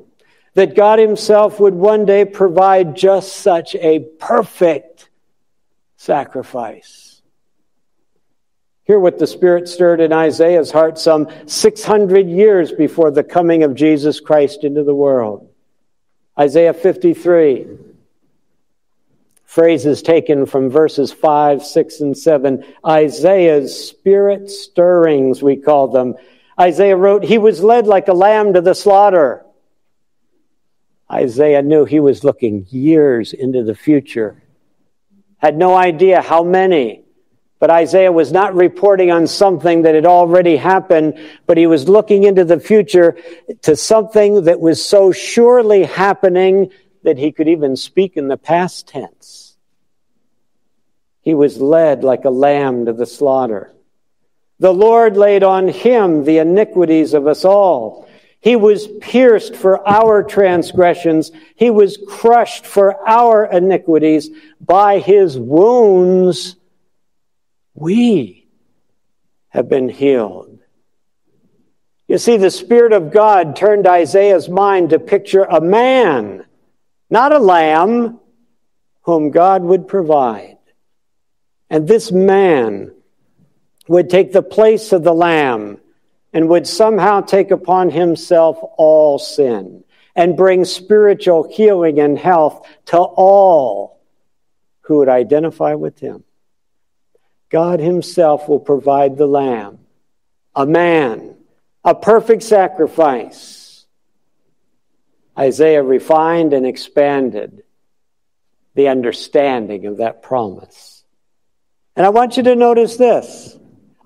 that 0.56 0.76
God 0.76 1.00
Himself 1.00 1.60
would 1.60 1.74
one 1.74 2.06
day 2.06 2.26
provide 2.26 2.96
just 2.96 3.36
such 3.38 3.76
a 3.76 4.00
perfect 4.00 5.10
sacrifice. 5.98 7.22
Hear 8.84 9.00
what 9.00 9.20
the 9.20 9.28
Spirit 9.28 9.68
stirred 9.68 10.00
in 10.00 10.14
Isaiah's 10.14 10.72
heart 10.72 10.98
some 10.98 11.28
600 11.46 12.28
years 12.30 12.72
before 12.72 13.12
the 13.12 13.24
coming 13.24 13.64
of 13.64 13.76
Jesus 13.76 14.20
Christ 14.20 14.64
into 14.64 14.84
the 14.84 14.96
world. 14.96 15.50
Isaiah 16.38 16.74
53. 16.74 17.68
Phrases 19.46 20.02
taken 20.02 20.46
from 20.46 20.70
verses 20.70 21.14
5, 21.14 21.64
6, 21.64 22.00
and 22.02 22.18
7. 22.18 22.66
Isaiah's 22.86 23.88
spirit 23.88 24.50
stirrings, 24.50 25.42
we 25.42 25.56
call 25.56 25.88
them. 25.88 26.16
Isaiah 26.60 26.98
wrote, 26.98 27.24
He 27.24 27.38
was 27.38 27.64
led 27.64 27.88
like 27.88 28.10
a 28.10 28.14
lamb 28.14 28.54
to 28.54 28.62
the 28.62 28.74
slaughter. 28.74 29.46
Isaiah 31.10 31.62
knew 31.62 31.86
he 31.86 32.02
was 32.02 32.26
looking 32.26 32.66
years 32.70 33.32
into 33.32 33.64
the 33.64 33.76
future, 33.76 34.42
had 35.38 35.56
no 35.56 35.76
idea 35.76 36.22
how 36.22 36.44
many. 36.44 37.05
But 37.60 37.70
Isaiah 37.70 38.12
was 38.12 38.32
not 38.32 38.54
reporting 38.54 39.12
on 39.12 39.28
something 39.28 39.84
that 39.84 39.96
had 39.96 40.06
already 40.06 40.58
happened, 40.58 41.18
but 41.46 41.58
he 41.58 41.68
was 41.68 41.88
looking 41.88 42.24
into 42.24 42.44
the 42.44 42.60
future 42.60 43.18
to 43.62 43.76
something 43.76 44.44
that 44.44 44.60
was 44.60 44.84
so 44.84 45.12
surely 45.12 45.84
happening 45.84 46.72
that 47.04 47.18
he 47.18 47.32
could 47.32 47.48
even 47.48 47.76
speak 47.76 48.18
in 48.18 48.28
the 48.28 48.38
past 48.38 48.88
tense. 48.88 49.56
He 51.22 51.34
was 51.34 51.60
led 51.60 52.04
like 52.04 52.26
a 52.26 52.30
lamb 52.30 52.86
to 52.86 52.94
the 52.94 53.06
slaughter. 53.06 53.74
The 54.60 54.74
Lord 54.74 55.18
laid 55.18 55.44
on 55.44 55.68
him 55.68 56.24
the 56.24 56.38
iniquities 56.38 57.14
of 57.14 57.28
us 57.28 57.46
all. 57.46 58.08
He 58.40 58.56
was 58.56 58.88
pierced 59.02 59.56
for 59.56 59.88
our 59.88 60.24
transgressions. 60.24 61.32
He 61.56 61.72
was 61.72 61.98
crushed 62.08 62.66
for 62.66 63.08
our 63.08 63.46
iniquities. 63.46 64.30
By 64.62 65.00
his 65.00 65.38
wounds, 65.38 66.56
we 67.76 68.48
have 69.50 69.70
been 69.70 69.90
healed. 69.90 70.60
You 72.08 72.18
see, 72.18 72.38
the 72.38 72.52
Spirit 72.52 72.94
of 72.94 73.12
God 73.12 73.56
turned 73.56 73.88
Isaiah's 73.88 74.48
mind 74.48 74.92
to 74.92 75.00
picture 75.00 75.44
a 75.44 75.60
man, 75.60 76.46
not 77.10 77.34
a 77.34 77.40
lamb, 77.40 78.20
whom 79.02 79.32
God 79.32 79.64
would 79.64 79.88
provide. 79.88 80.58
And 81.70 81.88
this 81.88 82.12
man 82.12 82.92
would 83.88 84.10
take 84.10 84.32
the 84.32 84.42
place 84.42 84.92
of 84.92 85.04
the 85.04 85.14
lamb 85.14 85.80
and 86.34 86.50
would 86.50 86.68
somehow 86.68 87.22
take 87.22 87.52
upon 87.52 87.90
himself 87.90 88.58
all 88.78 89.20
sin 89.20 89.84
and 90.16 90.38
bring 90.38 90.64
spiritual 90.66 91.48
healing 91.52 92.00
and 92.00 92.18
health 92.18 92.68
to 92.86 92.98
all 92.98 94.02
who 94.82 94.98
would 95.00 95.10
identify 95.10 95.74
with 95.74 96.00
him. 96.00 96.24
God 97.50 97.80
himself 97.80 98.50
will 98.50 98.60
provide 98.60 99.18
the 99.18 99.28
lamb, 99.28 99.80
a 100.56 100.66
man, 100.66 101.36
a 101.84 101.96
perfect 101.96 102.44
sacrifice. 102.44 103.86
Isaiah 105.38 105.84
refined 105.84 106.54
and 106.54 106.66
expanded 106.66 107.64
the 108.74 108.88
understanding 108.88 109.86
of 109.86 109.98
that 109.98 110.22
promise. 110.22 111.04
And 111.96 112.06
I 112.06 112.10
want 112.10 112.38
you 112.38 112.44
to 112.44 112.56
notice 112.56 112.98
this. 112.98 113.58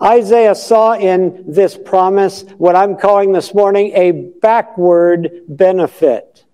Isaiah 0.02 0.56
saw 0.56 0.94
in 0.94 1.52
this 1.52 1.78
promise 1.78 2.44
what 2.58 2.76
I'm 2.76 2.98
calling 2.98 3.32
this 3.34 3.54
morning 3.54 3.92
a 3.96 4.12
backward 4.12 5.44
benefit. 5.48 6.46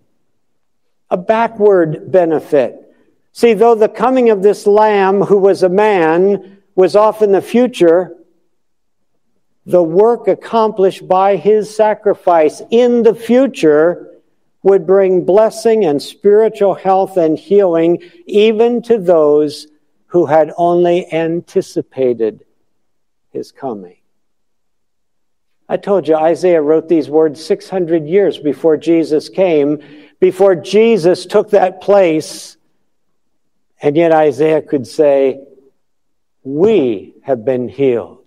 A 1.09 1.17
backward 1.17 2.11
benefit. 2.11 2.81
See, 3.33 3.53
though 3.53 3.75
the 3.75 3.89
coming 3.89 4.29
of 4.29 4.41
this 4.41 4.65
lamb 4.65 5.21
who 5.21 5.37
was 5.37 5.61
a 5.61 5.69
man 5.69 6.54
was 6.75 6.95
off 6.95 7.21
in 7.21 7.31
the 7.31 7.41
future, 7.41 8.15
the 9.65 9.81
work 9.81 10.27
accomplished 10.27 11.07
by 11.07 11.38
his 11.38 11.73
sacrifice 11.73 12.61
in 12.69 13.03
the 13.03 13.15
future 13.15 14.11
would 14.61 14.85
bring 14.85 15.25
blessing 15.25 15.85
and 15.85 16.01
spiritual 16.01 16.73
health 16.73 17.17
and 17.17 17.38
healing 17.38 18.01
even 18.25 18.81
to 18.81 18.97
those 18.97 19.67
who 20.07 20.25
had 20.25 20.51
only 20.57 21.11
anticipated 21.13 22.45
his 23.31 23.51
coming. 23.51 23.97
I 25.67 25.77
told 25.77 26.07
you 26.07 26.15
Isaiah 26.15 26.61
wrote 26.61 26.88
these 26.88 27.09
words 27.09 27.43
600 27.43 28.05
years 28.05 28.38
before 28.38 28.77
Jesus 28.77 29.29
came, 29.29 29.81
before 30.19 30.55
Jesus 30.55 31.25
took 31.25 31.49
that 31.51 31.81
place. 31.81 32.57
And 33.81 33.95
yet 33.95 34.11
Isaiah 34.11 34.61
could 34.61 34.85
say, 34.85 35.41
We 36.45 37.15
have 37.23 37.43
been 37.43 37.67
healed. 37.67 38.23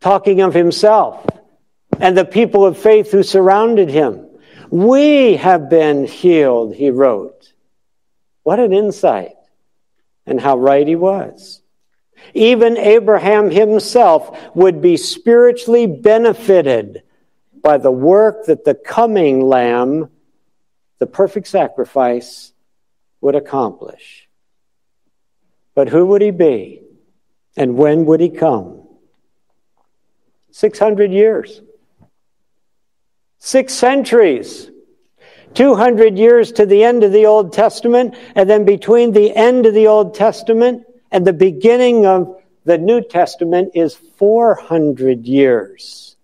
Talking 0.00 0.42
of 0.42 0.54
himself 0.54 1.26
and 1.98 2.16
the 2.16 2.24
people 2.24 2.66
of 2.66 2.78
faith 2.78 3.10
who 3.10 3.22
surrounded 3.22 3.88
him. 3.88 4.26
We 4.70 5.36
have 5.36 5.68
been 5.70 6.06
healed, 6.06 6.74
he 6.74 6.90
wrote. 6.90 7.52
What 8.42 8.60
an 8.60 8.72
insight 8.72 9.36
and 10.26 10.40
how 10.40 10.58
right 10.58 10.86
he 10.86 10.96
was. 10.96 11.62
Even 12.34 12.76
Abraham 12.76 13.50
himself 13.50 14.54
would 14.54 14.82
be 14.82 14.98
spiritually 14.98 15.86
benefited 15.86 17.02
by 17.62 17.78
the 17.78 17.90
work 17.90 18.46
that 18.46 18.64
the 18.64 18.74
coming 18.74 19.40
lamb, 19.40 20.10
the 20.98 21.06
perfect 21.06 21.46
sacrifice, 21.46 22.52
would 23.22 23.34
accomplish. 23.34 24.19
But 25.74 25.88
who 25.88 26.06
would 26.06 26.22
he 26.22 26.30
be? 26.30 26.82
And 27.56 27.76
when 27.76 28.06
would 28.06 28.20
he 28.20 28.30
come? 28.30 28.82
600 30.50 31.12
years. 31.12 31.60
Six 33.38 33.72
centuries. 33.72 34.70
200 35.54 36.16
years 36.16 36.52
to 36.52 36.66
the 36.66 36.84
end 36.84 37.02
of 37.02 37.12
the 37.12 37.26
Old 37.26 37.52
Testament, 37.52 38.14
and 38.34 38.48
then 38.48 38.64
between 38.64 39.12
the 39.12 39.34
end 39.34 39.66
of 39.66 39.74
the 39.74 39.88
Old 39.88 40.14
Testament 40.14 40.84
and 41.10 41.26
the 41.26 41.32
beginning 41.32 42.06
of 42.06 42.40
the 42.64 42.78
New 42.78 43.02
Testament 43.02 43.72
is 43.74 43.94
400 43.94 45.26
years 45.26 46.16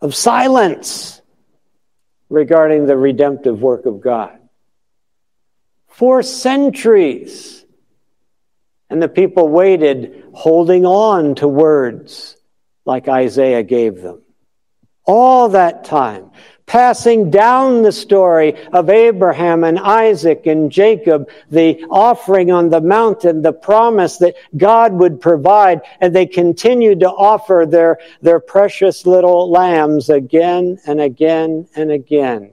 of 0.00 0.14
silence 0.14 1.20
regarding 2.28 2.86
the 2.86 2.96
redemptive 2.96 3.60
work 3.60 3.86
of 3.86 4.00
God. 4.00 4.38
Four 5.88 6.22
centuries. 6.22 7.61
And 8.92 9.02
the 9.02 9.08
people 9.08 9.48
waited, 9.48 10.22
holding 10.34 10.84
on 10.84 11.34
to 11.36 11.48
words 11.48 12.36
like 12.84 13.08
Isaiah 13.08 13.62
gave 13.62 14.02
them. 14.02 14.22
All 15.04 15.48
that 15.48 15.84
time 15.84 16.30
passing 16.66 17.30
down 17.30 17.82
the 17.82 17.92
story 17.92 18.54
of 18.72 18.88
Abraham 18.88 19.64
and 19.64 19.78
Isaac 19.78 20.46
and 20.46 20.72
Jacob, 20.72 21.28
the 21.50 21.84
offering 21.90 22.50
on 22.50 22.70
the 22.70 22.80
mountain, 22.80 23.42
the 23.42 23.52
promise 23.52 24.16
that 24.18 24.36
God 24.56 24.94
would 24.94 25.20
provide, 25.20 25.82
and 26.00 26.14
they 26.14 26.24
continued 26.24 27.00
to 27.00 27.10
offer 27.10 27.66
their, 27.68 27.98
their 28.22 28.40
precious 28.40 29.04
little 29.04 29.50
lambs 29.50 30.08
again 30.08 30.78
and 30.86 30.98
again 30.98 31.68
and 31.76 31.90
again. 31.90 32.52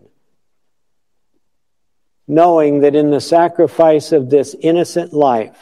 Knowing 2.28 2.82
that 2.82 2.96
in 2.96 3.12
the 3.12 3.22
sacrifice 3.22 4.12
of 4.12 4.30
this 4.30 4.56
innocent 4.60 5.14
life, 5.14 5.58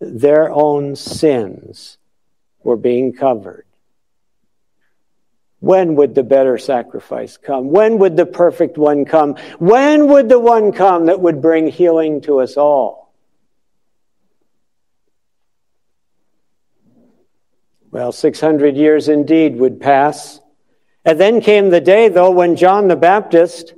their 0.00 0.50
own 0.50 0.96
sins 0.96 1.98
were 2.62 2.76
being 2.76 3.12
covered. 3.12 3.64
When 5.60 5.96
would 5.96 6.14
the 6.14 6.22
better 6.22 6.56
sacrifice 6.56 7.36
come? 7.36 7.70
When 7.70 7.98
would 7.98 8.16
the 8.16 8.26
perfect 8.26 8.78
one 8.78 9.04
come? 9.04 9.36
When 9.58 10.06
would 10.08 10.28
the 10.28 10.38
one 10.38 10.72
come 10.72 11.06
that 11.06 11.20
would 11.20 11.42
bring 11.42 11.66
healing 11.66 12.20
to 12.22 12.40
us 12.40 12.56
all? 12.56 13.12
Well, 17.90 18.12
600 18.12 18.76
years 18.76 19.08
indeed 19.08 19.56
would 19.56 19.80
pass. 19.80 20.40
And 21.04 21.18
then 21.18 21.40
came 21.40 21.70
the 21.70 21.80
day, 21.80 22.08
though, 22.08 22.30
when 22.30 22.54
John 22.54 22.86
the 22.86 22.96
Baptist 22.96 23.74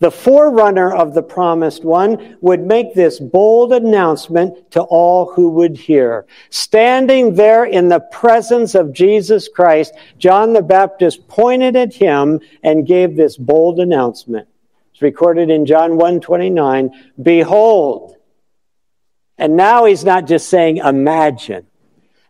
the 0.00 0.10
forerunner 0.10 0.92
of 0.92 1.14
the 1.14 1.22
promised 1.22 1.84
one 1.84 2.38
would 2.40 2.60
make 2.60 2.94
this 2.94 3.20
bold 3.20 3.72
announcement 3.72 4.70
to 4.72 4.80
all 4.80 5.32
who 5.32 5.50
would 5.50 5.76
hear. 5.76 6.26
Standing 6.48 7.34
there 7.34 7.64
in 7.64 7.88
the 7.88 8.00
presence 8.00 8.74
of 8.74 8.94
Jesus 8.94 9.48
Christ, 9.48 9.94
John 10.18 10.54
the 10.54 10.62
Baptist 10.62 11.28
pointed 11.28 11.76
at 11.76 11.94
him 11.94 12.40
and 12.62 12.86
gave 12.86 13.14
this 13.14 13.36
bold 13.36 13.78
announcement. 13.78 14.48
It's 14.92 15.02
recorded 15.02 15.50
in 15.50 15.66
John 15.66 15.92
1:29, 15.92 16.90
behold. 17.22 18.16
And 19.36 19.56
now 19.56 19.84
he's 19.84 20.04
not 20.04 20.26
just 20.26 20.48
saying 20.48 20.78
imagine. 20.78 21.66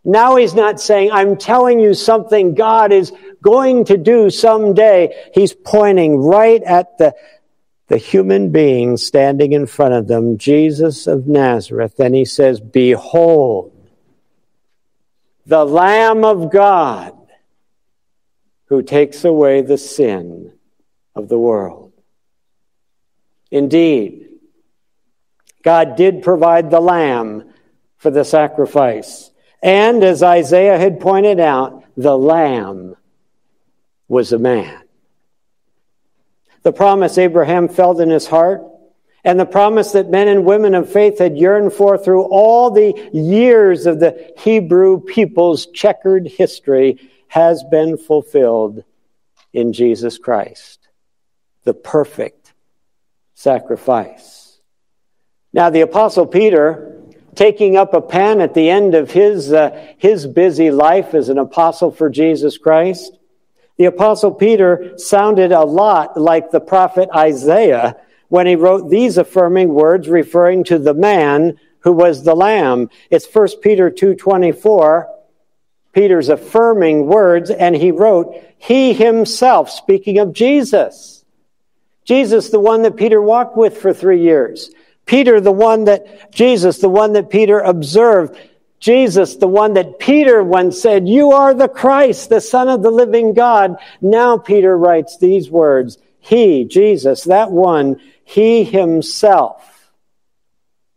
Now 0.03 0.35
he's 0.35 0.55
not 0.55 0.81
saying, 0.81 1.11
I'm 1.11 1.37
telling 1.37 1.79
you 1.79 1.93
something 1.93 2.55
God 2.55 2.91
is 2.91 3.13
going 3.43 3.85
to 3.85 3.97
do 3.97 4.29
someday. 4.29 5.29
He's 5.33 5.53
pointing 5.53 6.17
right 6.17 6.63
at 6.63 6.97
the, 6.97 7.13
the 7.91 7.97
human 7.97 8.51
being 8.51 8.95
standing 8.95 9.51
in 9.51 9.65
front 9.65 9.93
of 9.93 10.07
them, 10.07 10.37
Jesus 10.37 11.07
of 11.07 11.27
Nazareth, 11.27 11.99
and 11.99 12.15
he 12.15 12.23
says, 12.23 12.61
Behold, 12.61 13.75
the 15.45 15.65
Lamb 15.65 16.23
of 16.23 16.53
God 16.53 17.13
who 18.67 18.81
takes 18.81 19.25
away 19.25 19.61
the 19.61 19.77
sin 19.77 20.53
of 21.15 21.27
the 21.27 21.37
world. 21.37 21.91
Indeed, 23.51 24.29
God 25.61 25.97
did 25.97 26.23
provide 26.23 26.71
the 26.71 26.79
lamb 26.79 27.51
for 27.97 28.09
the 28.09 28.23
sacrifice. 28.23 29.31
And 29.61 30.01
as 30.01 30.23
Isaiah 30.23 30.79
had 30.79 31.01
pointed 31.01 31.41
out, 31.41 31.83
the 31.97 32.17
lamb 32.17 32.95
was 34.07 34.31
a 34.31 34.39
man. 34.39 34.81
The 36.63 36.73
promise 36.73 37.17
Abraham 37.17 37.67
felt 37.67 37.99
in 37.99 38.09
his 38.09 38.27
heart 38.27 38.61
and 39.23 39.39
the 39.39 39.45
promise 39.45 39.91
that 39.91 40.09
men 40.09 40.27
and 40.27 40.45
women 40.45 40.73
of 40.73 40.91
faith 40.91 41.19
had 41.19 41.37
yearned 41.37 41.73
for 41.73 41.97
through 41.97 42.23
all 42.23 42.71
the 42.71 43.09
years 43.13 43.85
of 43.85 43.99
the 43.99 44.33
Hebrew 44.37 44.99
people's 44.99 45.67
checkered 45.67 46.27
history 46.27 46.99
has 47.27 47.63
been 47.63 47.97
fulfilled 47.97 48.83
in 49.53 49.73
Jesus 49.73 50.17
Christ, 50.17 50.87
the 51.63 51.73
perfect 51.73 52.53
sacrifice. 53.35 54.59
Now, 55.53 55.69
the 55.69 55.81
Apostle 55.81 56.25
Peter, 56.25 56.99
taking 57.35 57.77
up 57.77 57.93
a 57.93 58.01
pen 58.01 58.41
at 58.41 58.53
the 58.53 58.69
end 58.69 58.95
of 58.95 59.11
his, 59.11 59.53
uh, 59.53 59.93
his 59.97 60.25
busy 60.25 60.71
life 60.71 61.13
as 61.13 61.29
an 61.29 61.37
apostle 61.37 61.91
for 61.91 62.09
Jesus 62.09 62.57
Christ, 62.57 63.17
the 63.81 63.87
Apostle 63.87 64.31
Peter 64.31 64.93
sounded 64.97 65.51
a 65.51 65.63
lot 65.63 66.15
like 66.15 66.51
the 66.51 66.59
prophet 66.59 67.09
Isaiah 67.15 67.97
when 68.29 68.45
he 68.45 68.55
wrote 68.55 68.91
these 68.91 69.17
affirming 69.17 69.73
words 69.73 70.07
referring 70.07 70.65
to 70.65 70.77
the 70.77 70.93
man 70.93 71.57
who 71.79 71.91
was 71.91 72.23
the 72.23 72.35
lamb. 72.35 72.91
It's 73.09 73.25
1 73.25 73.59
Peter 73.63 73.89
2:24. 73.89 75.07
Peter's 75.93 76.29
affirming 76.29 77.07
words 77.07 77.49
and 77.49 77.75
he 77.75 77.89
wrote, 77.89 78.35
he 78.59 78.93
himself 78.93 79.71
speaking 79.71 80.19
of 80.19 80.31
Jesus. 80.31 81.25
Jesus 82.05 82.51
the 82.51 82.59
one 82.59 82.83
that 82.83 82.97
Peter 82.97 83.19
walked 83.19 83.57
with 83.57 83.75
for 83.75 83.93
3 83.93 84.21
years. 84.21 84.69
Peter 85.07 85.41
the 85.41 85.51
one 85.51 85.85
that 85.85 86.31
Jesus 86.31 86.77
the 86.77 86.87
one 86.87 87.13
that 87.13 87.31
Peter 87.31 87.59
observed. 87.59 88.37
Jesus, 88.81 89.37
the 89.37 89.47
one 89.47 89.75
that 89.75 89.99
Peter 89.99 90.43
once 90.43 90.81
said, 90.81 91.07
You 91.07 91.31
are 91.31 91.53
the 91.53 91.69
Christ, 91.69 92.29
the 92.29 92.41
Son 92.41 92.67
of 92.67 92.81
the 92.81 92.91
living 92.91 93.33
God. 93.33 93.77
Now 94.01 94.37
Peter 94.37 94.75
writes 94.77 95.17
these 95.17 95.49
words 95.49 95.97
He, 96.19 96.65
Jesus, 96.65 97.23
that 97.25 97.51
one, 97.51 98.01
he 98.23 98.63
himself. 98.63 99.91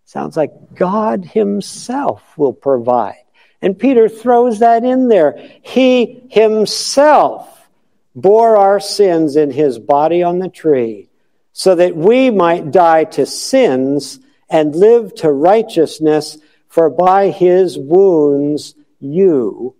Sounds 0.04 0.36
like 0.36 0.74
God 0.74 1.24
himself 1.24 2.22
will 2.38 2.52
provide. 2.52 3.24
And 3.60 3.78
Peter 3.78 4.08
throws 4.08 4.60
that 4.60 4.84
in 4.84 5.08
there. 5.08 5.36
He 5.62 6.22
himself 6.30 7.68
bore 8.14 8.56
our 8.56 8.78
sins 8.78 9.36
in 9.36 9.50
his 9.50 9.78
body 9.78 10.22
on 10.22 10.38
the 10.38 10.48
tree 10.48 11.08
so 11.52 11.74
that 11.74 11.96
we 11.96 12.30
might 12.30 12.70
die 12.70 13.04
to 13.04 13.26
sins 13.26 14.20
and 14.48 14.76
live 14.76 15.14
to 15.16 15.32
righteousness, 15.32 16.38
for 16.74 16.90
by 16.90 17.30
his 17.30 17.78
wounds 17.78 18.74
you 18.98 19.76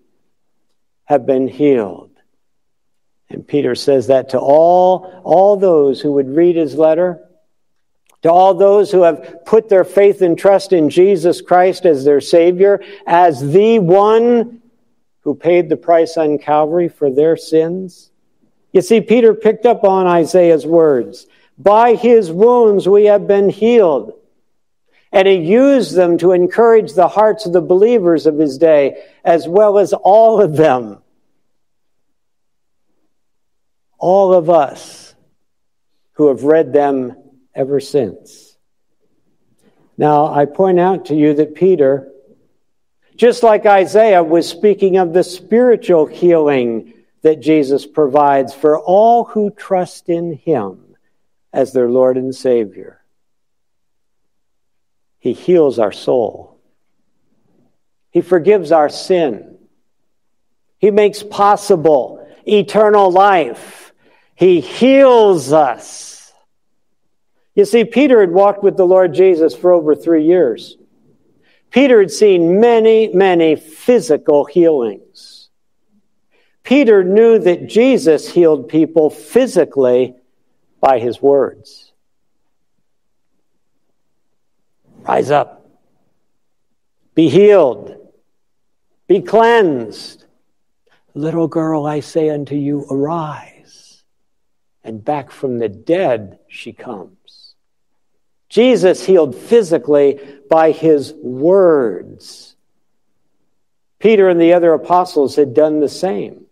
have 1.07 1.27
been 1.27 1.49
healed. 1.49 2.13
And 3.29 3.45
Peter 3.45 3.75
says 3.75 4.07
that 4.07 4.29
to 4.29 4.39
all, 4.39 5.21
all 5.25 5.57
those 5.57 6.01
who 6.01 6.13
would 6.13 6.29
read 6.29 6.55
his 6.55 6.77
letter 6.77 7.21
to 8.23 8.31
all 8.31 8.55
those 8.55 8.93
who 8.93 9.03
have 9.03 9.45
put 9.45 9.69
their 9.69 9.83
faith 9.83 10.23
and 10.23 10.39
trust 10.39 10.73
in 10.73 10.89
Jesus 10.89 11.41
Christ 11.41 11.85
as 11.85 12.05
their 12.05 12.21
Savior, 12.21 12.81
as 13.09 13.53
the 13.53 13.81
one 13.81 14.63
who 15.23 15.35
paid 15.35 15.69
the 15.69 15.77
price 15.77 16.17
on 16.17 16.39
Calvary 16.39 16.89
for 16.89 17.11
their 17.11 17.37
sins. 17.37 18.13
You 18.73 18.83
see, 18.83 19.01
Peter 19.01 19.35
picked 19.35 19.67
up 19.67 19.83
on 19.83 20.07
Isaiah's 20.07 20.65
words. 20.65 21.27
By 21.59 21.97
his 21.97 22.31
wounds 22.31 22.89
we 22.89 23.07
have 23.07 23.27
been 23.27 23.51
healed. 23.51 24.13
And 25.15 25.29
he 25.29 25.35
used 25.35 25.95
them 25.95 26.19
to 26.19 26.33
encourage 26.33 26.93
the 26.93 27.07
hearts 27.07 27.47
of 27.47 27.53
the 27.53 27.61
believers 27.61 28.27
of 28.27 28.37
his 28.37 28.59
day, 28.59 29.05
as 29.25 29.47
well 29.47 29.79
as 29.79 29.93
all 29.93 30.41
of 30.43 30.57
them. 30.57 30.99
All 33.97 34.35
of 34.35 34.51
us 34.51 35.15
who 36.15 36.29
have 36.29 36.43
read 36.43 36.73
them 36.73 37.17
ever 37.55 37.79
since. 37.79 38.57
Now, 39.97 40.35
I 40.35 40.47
point 40.47 40.81
out 40.81 41.07
to 41.07 41.15
you 41.15 41.33
that 41.35 41.55
Peter, 41.55 42.11
just 43.15 43.45
like 43.45 43.67
Isaiah, 43.67 44.25
was 44.25 44.49
speaking 44.49 44.97
of 44.97 45.13
the 45.13 45.23
spiritual 45.23 46.07
healing 46.07 46.93
that 47.23 47.41
Jesus 47.41 47.87
provides 47.87 48.53
for 48.53 48.81
all 48.81 49.23
who 49.23 49.51
trust 49.51 50.09
in 50.09 50.33
him 50.33 50.97
as 51.53 51.73
their 51.73 51.89
Lord 51.89 52.17
and 52.17 52.35
Savior. 52.35 53.04
He 55.25 55.33
heals 55.33 55.79
our 55.79 55.91
soul. 55.91 56.61
He 58.11 58.21
forgives 58.21 58.73
our 58.73 58.91
sin. 58.91 59.57
He 60.77 60.91
makes 60.91 61.23
possible 61.23 62.29
eternal 62.47 63.11
life. 63.11 63.95
He 64.35 64.61
heals 64.61 65.51
us. 65.51 66.31
You 67.55 67.65
see, 67.65 67.87
Peter 67.87 68.21
had 68.21 68.33
walked 68.33 68.63
with 68.63 68.77
the 68.77 68.85
Lord 68.85 69.15
Jesus 69.15 69.57
for 69.57 69.73
over 69.73 69.95
three 69.95 70.27
years. 70.27 70.77
Peter 71.71 72.01
had 72.01 72.11
seen 72.11 72.61
many, 72.61 73.09
many 73.09 73.57
physical 73.57 74.45
healings. 74.45 75.49
Peter 76.65 77.03
knew 77.03 77.39
that 77.39 77.67
Jesus 77.67 78.31
healed 78.31 78.69
people 78.69 79.09
physically 79.09 80.17
by 80.81 80.99
his 80.99 81.23
words. 81.23 81.84
Rise 85.07 85.31
up. 85.31 85.69
Be 87.15 87.29
healed. 87.29 87.97
Be 89.07 89.21
cleansed. 89.21 90.25
Little 91.15 91.47
girl, 91.47 91.87
I 91.87 92.01
say 92.01 92.31
unto 92.31 92.55
you, 92.55 92.87
arise. 92.91 94.03
And 94.83 95.05
back 95.05 95.31
from 95.31 95.59
the 95.59 95.69
dead 95.69 96.39
she 96.49 96.73
comes. 96.73 97.55
Jesus 98.49 99.05
healed 99.05 99.35
physically 99.35 100.19
by 100.49 100.71
his 100.71 101.13
words. 101.23 102.57
Peter 103.99 104.29
and 104.29 104.41
the 104.41 104.53
other 104.53 104.73
apostles 104.73 105.37
had 105.37 105.55
done 105.55 105.81
the 105.81 105.89
same. 105.89 106.44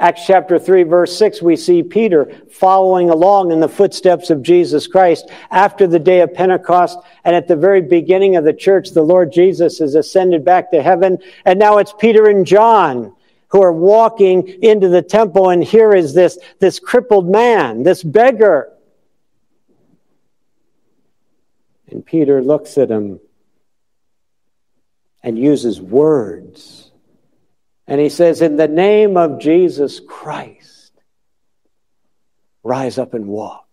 Acts 0.00 0.26
chapter 0.26 0.58
3 0.58 0.84
verse 0.84 1.18
6, 1.18 1.42
we 1.42 1.56
see 1.56 1.82
Peter 1.82 2.32
following 2.50 3.10
along 3.10 3.50
in 3.50 3.60
the 3.60 3.68
footsteps 3.68 4.30
of 4.30 4.42
Jesus 4.42 4.86
Christ 4.86 5.30
after 5.50 5.86
the 5.86 5.98
day 5.98 6.20
of 6.20 6.32
Pentecost. 6.32 6.98
And 7.24 7.34
at 7.34 7.48
the 7.48 7.56
very 7.56 7.82
beginning 7.82 8.36
of 8.36 8.44
the 8.44 8.52
church, 8.52 8.90
the 8.90 9.02
Lord 9.02 9.32
Jesus 9.32 9.78
has 9.80 9.94
ascended 9.94 10.44
back 10.44 10.70
to 10.70 10.82
heaven. 10.82 11.18
And 11.44 11.58
now 11.58 11.78
it's 11.78 11.92
Peter 11.98 12.28
and 12.28 12.46
John 12.46 13.14
who 13.48 13.62
are 13.62 13.72
walking 13.72 14.46
into 14.62 14.88
the 14.88 15.02
temple. 15.02 15.50
And 15.50 15.64
here 15.64 15.92
is 15.92 16.14
this, 16.14 16.38
this 16.60 16.78
crippled 16.78 17.28
man, 17.28 17.82
this 17.82 18.02
beggar 18.02 18.72
And 21.90 22.04
Peter 22.04 22.42
looks 22.42 22.76
at 22.76 22.90
him 22.90 23.20
and 25.22 25.38
uses 25.38 25.80
words. 25.80 26.87
And 27.88 27.98
he 27.98 28.10
says, 28.10 28.42
In 28.42 28.56
the 28.56 28.68
name 28.68 29.16
of 29.16 29.40
Jesus 29.40 29.98
Christ, 29.98 30.92
rise 32.62 32.98
up 32.98 33.14
and 33.14 33.26
walk. 33.26 33.64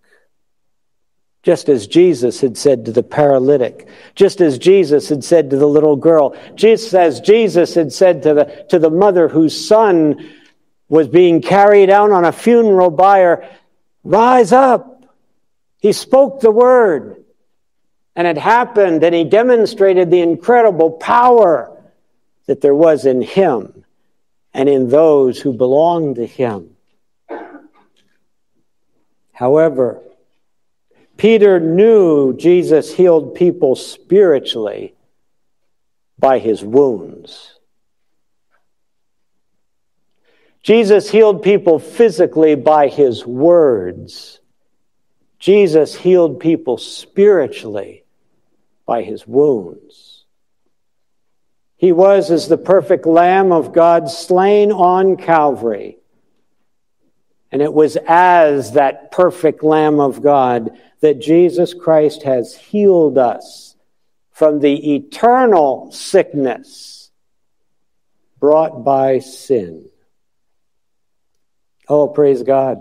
Just 1.44 1.70
as 1.70 1.86
Jesus 1.86 2.42
had 2.42 2.58
said 2.58 2.86
to 2.86 2.92
the 2.92 3.04
paralytic, 3.04 3.88
just 4.16 4.42
as 4.42 4.58
Jesus 4.58 5.10
had 5.10 5.24
said 5.24 5.52
to 5.52 5.58
the 5.58 5.68
little 5.68 5.98
girl, 5.98 6.36
just 6.56 6.96
as 6.96 7.20
Jesus 7.20 7.76
had 7.76 7.94
said 7.94 8.24
to 8.24 8.34
the, 8.34 8.66
to 8.70 8.80
the 8.80 8.90
mother 8.90 9.28
whose 9.28 9.68
son 9.68 10.34
was 10.88 11.08
being 11.08 11.42
carried 11.42 11.90
out 11.90 12.12
on 12.12 12.26
a 12.26 12.32
funeral 12.32 12.90
bier, 12.90 13.48
rise 14.04 14.52
up. 14.52 15.06
He 15.78 15.92
spoke 15.92 16.40
the 16.40 16.50
word 16.50 17.24
and 18.16 18.26
it 18.26 18.38
happened, 18.38 19.04
and 19.04 19.14
he 19.14 19.26
demonstrated 19.26 20.10
the 20.10 20.22
incredible 20.22 20.92
power 20.92 21.70
that 22.46 22.62
there 22.62 22.74
was 22.74 23.06
in 23.06 23.22
him 23.22 23.85
and 24.56 24.70
in 24.70 24.88
those 24.88 25.42
who 25.42 25.52
belong 25.52 26.16
to 26.16 26.26
him. 26.26 26.78
However, 29.34 30.02
Peter 31.18 31.60
knew 31.60 32.34
Jesus 32.38 32.96
healed 32.96 33.36
people 33.36 33.76
spiritually 33.76 34.96
by 36.18 36.40
his 36.40 36.64
wounds. 36.64 37.60
Jesus 40.64 41.12
healed 41.12 41.44
people 41.44 41.78
physically 41.78 42.56
by 42.56 42.88
his 42.88 43.26
words. 43.26 44.40
Jesus 45.38 45.96
healed 45.96 46.40
people 46.40 46.78
spiritually 46.78 48.06
by 48.86 49.04
his 49.04 49.28
wounds. 49.28 50.25
He 51.86 51.92
was 51.92 52.32
as 52.32 52.48
the 52.48 52.58
perfect 52.58 53.06
Lamb 53.06 53.52
of 53.52 53.72
God 53.72 54.10
slain 54.10 54.72
on 54.72 55.18
Calvary. 55.18 56.00
And 57.52 57.62
it 57.62 57.72
was 57.72 57.96
as 58.08 58.72
that 58.72 59.12
perfect 59.12 59.64
Lamb 59.64 60.00
of 60.00 60.24
God 60.24 60.80
that 61.02 61.22
Jesus 61.22 61.76
Christ 61.76 62.24
has 62.24 62.56
healed 62.56 63.20
us 63.20 63.76
from 64.32 64.62
the 64.62 64.96
eternal 64.96 65.92
sickness 65.92 67.12
brought 68.40 68.84
by 68.84 69.20
sin. 69.20 69.88
Oh, 71.88 72.08
praise 72.08 72.42
God. 72.42 72.80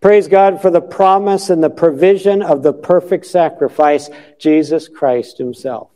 Praise 0.00 0.26
God 0.26 0.62
for 0.62 0.70
the 0.70 0.80
promise 0.80 1.50
and 1.50 1.62
the 1.62 1.68
provision 1.68 2.40
of 2.40 2.62
the 2.62 2.72
perfect 2.72 3.26
sacrifice, 3.26 4.08
Jesus 4.38 4.88
Christ 4.88 5.36
Himself. 5.36 5.90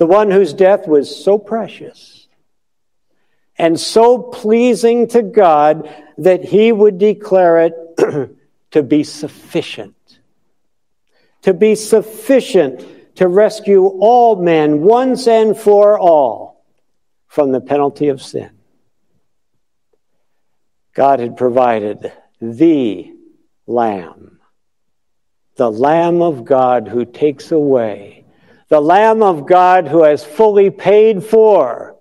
The 0.00 0.06
one 0.06 0.30
whose 0.30 0.54
death 0.54 0.88
was 0.88 1.14
so 1.14 1.36
precious 1.36 2.26
and 3.58 3.78
so 3.78 4.16
pleasing 4.16 5.08
to 5.08 5.20
God 5.20 5.94
that 6.16 6.42
He 6.42 6.72
would 6.72 6.96
declare 6.96 7.66
it 7.66 7.74
to 8.70 8.82
be 8.82 9.04
sufficient. 9.04 10.20
To 11.42 11.52
be 11.52 11.74
sufficient 11.74 13.16
to 13.16 13.28
rescue 13.28 13.84
all 13.84 14.36
men 14.36 14.80
once 14.80 15.26
and 15.26 15.54
for 15.54 15.98
all 15.98 16.64
from 17.26 17.52
the 17.52 17.60
penalty 17.60 18.08
of 18.08 18.22
sin. 18.22 18.52
God 20.94 21.20
had 21.20 21.36
provided 21.36 22.10
the 22.40 23.12
Lamb, 23.66 24.40
the 25.56 25.70
Lamb 25.70 26.22
of 26.22 26.46
God 26.46 26.88
who 26.88 27.04
takes 27.04 27.52
away, 27.52 28.19
the 28.70 28.80
Lamb 28.80 29.22
of 29.22 29.46
God 29.46 29.86
who 29.86 30.04
has 30.04 30.24
fully 30.24 30.70
paid 30.70 31.22
for 31.22 31.96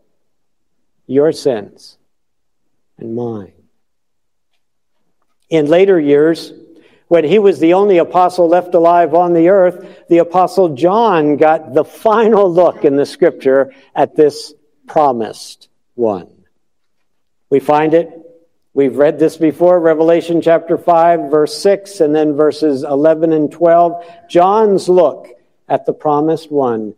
your 1.08 1.32
sins 1.34 1.98
and 2.98 3.16
mine. 3.16 3.54
In 5.50 5.66
later 5.66 6.00
years, 6.00 6.54
when 7.08 7.24
he 7.24 7.40
was 7.40 7.60
the 7.60 7.74
only 7.74 7.98
apostle 7.98 8.48
left 8.48 8.76
alive 8.76 9.16
on 9.16 9.34
the 9.34 9.50
earth, 9.50 10.06
the 10.10 10.20
apostle 10.20 10.76
John 10.76 11.38
got 11.38 11.74
the 11.74 11.84
final 11.84 12.52
look 12.52 12.86
in 12.86 12.96
the 12.96 13.06
scripture 13.06 13.74
at 13.96 14.16
this 14.16 14.54
promised 14.88 15.68
one. 15.96 16.30
We 17.50 17.60
find 17.60 17.94
it 17.94 18.16
We've 18.72 18.96
read 18.96 19.18
this 19.18 19.36
before, 19.36 19.80
Revelation 19.80 20.42
chapter 20.42 20.78
5, 20.78 21.32
verse 21.32 21.58
6, 21.58 22.02
and 22.02 22.16
then 22.16 22.36
verses 22.36 22.84
11 22.84 23.34
and 23.34 23.52
12. 23.52 24.06
John's 24.30 24.88
look 24.88 25.28
at 25.70 25.86
the 25.86 25.94
promised 25.94 26.52
one. 26.52 26.96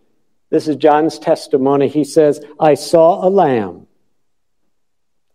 This 0.49 0.67
is 0.67 0.75
John's 0.77 1.19
testimony. 1.19 1.88
He 1.88 2.03
says, 2.03 2.43
I 2.60 2.73
saw 2.73 3.25
a 3.25 3.29
lamb. 3.29 3.88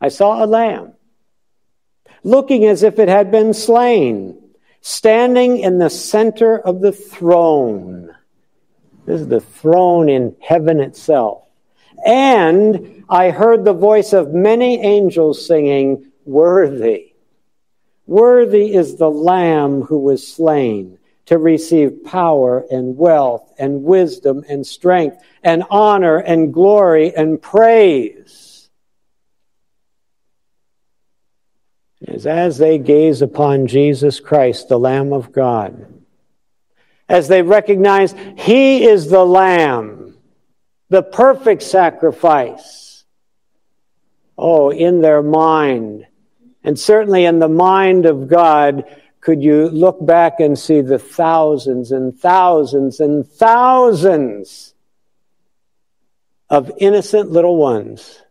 I 0.01 0.09
saw 0.09 0.45
a 0.45 0.47
lamb 0.47 0.93
looking 2.23 2.65
as 2.65 2.83
if 2.83 2.99
it 2.99 3.09
had 3.09 3.31
been 3.31 3.55
slain, 3.55 4.37
standing 4.81 5.59
in 5.59 5.79
the 5.79 5.89
center 5.89 6.59
of 6.59 6.81
the 6.81 6.93
throne. 6.93 8.15
This 9.07 9.21
is 9.21 9.29
the 9.29 9.41
throne 9.41 10.09
in 10.09 10.37
heaven 10.41 10.81
itself. 10.81 11.45
And 12.05 13.05
I 13.09 13.31
heard 13.31 13.65
the 13.65 13.73
voice 13.73 14.13
of 14.13 14.35
many 14.35 14.81
angels 14.81 15.47
singing, 15.47 16.11
Worthy. 16.25 17.13
Worthy 18.07 18.75
is 18.75 18.97
the 18.97 19.11
Lamb 19.11 19.83
who 19.83 19.99
was 19.99 20.27
slain 20.27 20.99
to 21.27 21.39
receive 21.39 22.05
power 22.05 22.65
and 22.71 22.97
wealth 22.97 23.53
and 23.59 23.83
wisdom 23.83 24.45
and 24.49 24.67
strength 24.67 25.19
and 25.43 25.65
honor 25.71 26.19
and 26.19 26.55
glory 26.55 27.15
and 27.15 27.43
praise. 27.43 28.71
As, 32.07 32.27
as 32.27 32.59
they 32.59 32.79
gaze 32.79 33.23
upon 33.23 33.67
Jesus 33.67 34.21
Christ, 34.21 34.69
the 34.69 34.79
Lamb 34.79 35.13
of 35.13 35.33
God, 35.33 35.93
as 37.09 37.27
they 37.27 37.43
recognize 37.43 38.15
He 38.37 38.85
is 38.85 39.09
the 39.09 39.25
Lamb, 39.25 40.17
the 40.89 41.03
perfect 41.03 41.63
sacrifice, 41.63 43.05
oh, 44.39 44.71
in 44.71 45.01
their 45.01 45.23
mind, 45.23 46.07
and 46.63 46.79
certainly 46.79 47.25
in 47.25 47.41
the 47.41 47.49
mind 47.49 48.07
of 48.07 48.29
God, 48.29 48.85
could 49.27 49.43
you 49.43 49.69
look 49.71 50.07
back 50.07 50.39
and 50.39 50.57
see 50.57 50.83
the 50.83 51.01
thousands 51.01 51.91
and 51.91 52.17
thousands 52.17 53.01
and 53.01 53.27
thousands 53.27 54.73
of 56.49 56.71
innocent 56.79 57.33
little 57.33 57.57
ones 57.57 58.23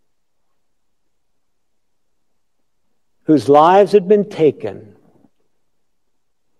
whose 3.23 3.49
lives 3.49 3.91
had 3.91 4.07
been 4.07 4.29
taken 4.29 4.95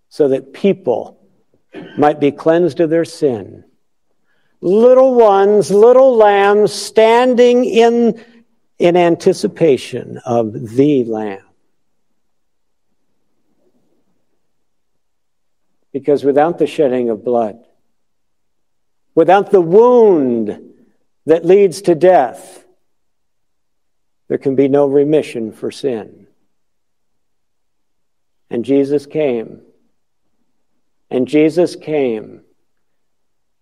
so 0.10 0.28
that 0.28 0.52
people 0.52 1.18
might 1.98 2.20
be 2.20 2.30
cleansed 2.30 2.82
of 2.82 2.90
their 2.90 3.06
sin. 3.06 3.64
Little 4.60 5.16
ones, 5.16 5.72
little 5.72 6.14
lambs 6.14 6.74
standing 6.74 7.64
in, 7.64 8.22
in 8.80 8.98
anticipation 8.98 10.20
of 10.26 10.76
the 10.76 11.06
Lamb. 11.06 11.45
Because 15.96 16.26
without 16.26 16.58
the 16.58 16.68
shedding 16.68 17.10
of 17.10 17.24
blood, 17.24 17.58
without 19.16 19.50
the 19.50 19.62
wound 19.62 20.74
that 21.26 21.46
leads 21.46 21.84
to 21.84 21.96
death, 21.96 22.66
there 24.28 24.38
can 24.38 24.56
be 24.56 24.68
no 24.68 24.88
remission 24.88 25.54
for 25.54 25.72
sin. 25.72 26.28
And 28.50 28.66
Jesus 28.66 29.06
came. 29.06 29.62
And 31.10 31.30
Jesus 31.30 31.78
came. 31.78 32.42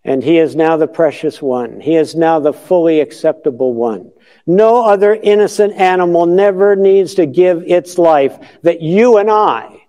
And 0.04 0.24
he 0.24 0.40
is 0.40 0.56
now 0.56 0.78
the 0.78 0.88
precious 0.88 1.40
one. 1.40 1.82
He 1.82 1.96
is 1.96 2.16
now 2.16 2.40
the 2.40 2.52
fully 2.52 3.00
acceptable 3.00 3.76
one. 3.76 4.12
No 4.48 4.84
other 4.84 5.14
innocent 5.14 5.74
animal 5.74 6.26
never 6.26 6.76
needs 6.76 7.14
to 7.14 7.28
give 7.28 7.62
its 7.68 8.00
life 8.00 8.40
that 8.64 8.82
you 8.82 9.18
and 9.18 9.30
I 9.30 9.83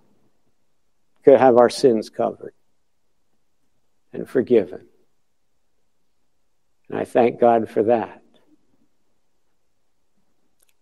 could 1.25 1.39
have 1.39 1.57
our 1.57 1.71
sins 1.71 2.11
covered 2.11 2.53
and 4.13 4.29
forgiven. 4.29 4.85
And 6.87 6.99
I 6.99 7.03
thank 7.03 7.39
God 7.39 7.67
for 7.67 7.81
that. 7.83 8.21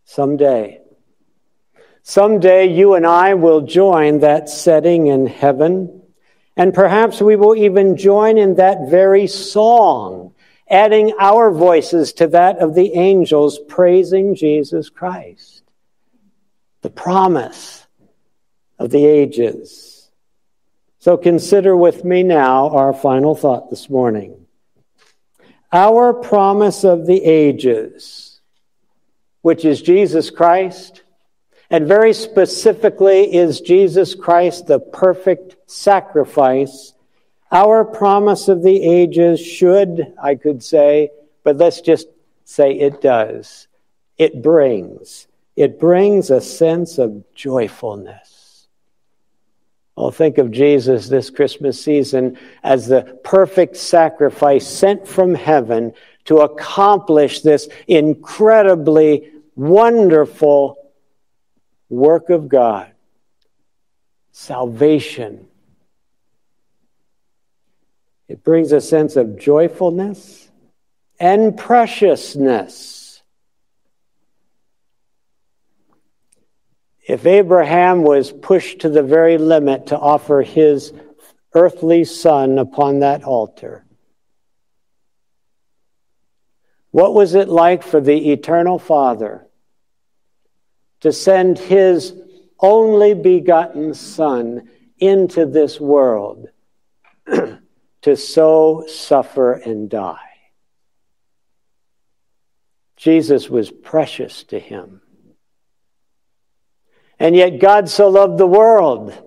Someday, 0.03 0.81
someday 2.03 2.65
you 2.65 2.93
and 2.95 3.07
I 3.07 3.35
will 3.35 3.61
join 3.61 4.19
that 4.19 4.49
setting 4.49 5.07
in 5.07 5.27
heaven, 5.27 6.01
and 6.57 6.73
perhaps 6.73 7.21
we 7.21 7.37
will 7.37 7.55
even 7.55 7.95
join 7.95 8.37
in 8.37 8.55
that 8.55 8.89
very 8.89 9.27
song, 9.27 10.35
adding 10.69 11.13
our 11.21 11.51
voices 11.51 12.11
to 12.13 12.27
that 12.27 12.59
of 12.59 12.75
the 12.75 12.93
angels 12.95 13.59
praising 13.69 14.35
Jesus 14.35 14.89
Christ. 14.89 15.63
The 16.81 16.89
promise 16.89 17.87
of 18.77 18.89
the 18.89 19.05
ages 19.05 19.92
so 21.03 21.17
consider 21.17 21.75
with 21.75 22.05
me 22.05 22.23
now 22.23 22.69
our 22.69 22.93
final 22.93 23.35
thought 23.35 23.69
this 23.69 23.89
morning. 23.89 24.45
Our 25.69 26.13
promise 26.13 26.85
of 26.85 27.05
the 27.05 27.21
ages, 27.21 28.39
which 29.41 29.65
is 29.65 29.81
Jesus 29.81 30.29
Christ, 30.29 31.03
and 31.69 31.89
very 31.89 32.13
specifically 32.13 33.35
is 33.35 33.59
Jesus 33.59 34.15
Christ 34.15 34.67
the 34.67 34.79
perfect 34.79 35.57
sacrifice. 35.69 36.93
Our 37.51 37.83
promise 37.83 38.47
of 38.47 38.63
the 38.63 38.81
ages 38.81 39.41
should, 39.41 40.13
I 40.23 40.35
could 40.35 40.63
say, 40.63 41.09
but 41.43 41.57
let's 41.57 41.81
just 41.81 42.07
say 42.45 42.79
it 42.79 43.01
does. 43.01 43.67
It 44.17 44.41
brings. 44.41 45.27
It 45.57 45.81
brings 45.81 46.29
a 46.29 46.39
sense 46.39 46.97
of 46.97 47.25
joyfulness. 47.35 48.32
Oh, 49.95 50.09
think 50.09 50.37
of 50.39 50.51
Jesus 50.51 51.07
this 51.07 51.29
Christmas 51.29 51.83
season 51.83 52.37
as 52.63 52.87
the 52.87 53.19
perfect 53.23 53.77
sacrifice 53.77 54.67
sent 54.67 55.07
from 55.07 55.35
heaven 55.35 55.93
to 56.25 56.37
accomplish 56.37 57.41
this 57.41 57.67
incredibly 57.87 59.31
wonderful 59.55 60.77
work 61.89 62.29
of 62.29 62.49
God 62.49 62.89
salvation. 64.31 65.45
It 68.27 68.43
brings 68.43 68.71
a 68.71 68.81
sense 68.81 69.15
of 69.15 69.37
joyfulness 69.37 70.49
and 71.19 71.55
preciousness. 71.55 73.02
If 77.07 77.25
Abraham 77.25 78.03
was 78.03 78.31
pushed 78.31 78.79
to 78.79 78.89
the 78.89 79.03
very 79.03 79.37
limit 79.37 79.87
to 79.87 79.97
offer 79.97 80.41
his 80.41 80.93
earthly 81.53 82.05
son 82.05 82.57
upon 82.57 82.99
that 82.99 83.23
altar, 83.23 83.85
what 86.91 87.13
was 87.13 87.35
it 87.35 87.49
like 87.49 87.83
for 87.83 87.99
the 87.99 88.31
eternal 88.31 88.79
Father 88.79 89.47
to 91.03 91.11
send 91.11 91.59
his 91.59 92.13
only 92.63 93.13
begotten 93.13 93.93
Son 93.93 94.69
into 94.97 95.45
this 95.45 95.77
world 95.77 96.47
to 98.01 98.15
so 98.15 98.85
suffer 98.87 99.51
and 99.51 99.89
die. 99.89 100.17
Jesus 102.95 103.49
was 103.49 103.69
precious 103.69 104.43
to 104.45 104.59
him. 104.59 105.01
And 107.23 107.37
yet 107.37 107.59
God 107.59 107.87
so 107.87 108.09
loved 108.09 108.37
the 108.37 108.45
world. 108.45 109.17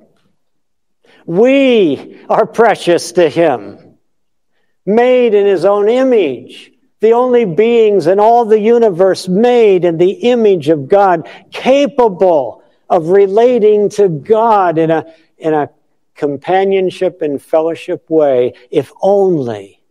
We 1.24 2.20
are 2.28 2.44
precious 2.44 3.12
to 3.12 3.26
him, 3.26 3.96
made 4.84 5.32
in 5.32 5.46
his 5.46 5.64
own 5.64 5.88
image 5.88 6.72
the 7.00 7.14
only 7.14 7.46
beings 7.46 8.06
in 8.06 8.20
all 8.20 8.44
the 8.44 8.60
universe 8.60 9.28
made 9.28 9.86
in 9.86 9.96
the 9.96 10.10
image 10.10 10.68
of 10.68 10.88
God, 10.88 11.26
capable 11.50 12.62
of 12.90 13.08
relating 13.08 13.88
to 13.90 14.10
God 14.10 14.76
in 14.76 14.90
a, 14.90 15.06
in 15.38 15.54
a 15.54 15.70
companionship 16.14 17.22
and 17.22 17.40
fellowship 17.40 18.10
way, 18.10 18.52
if 18.70 18.92
only 19.00 19.82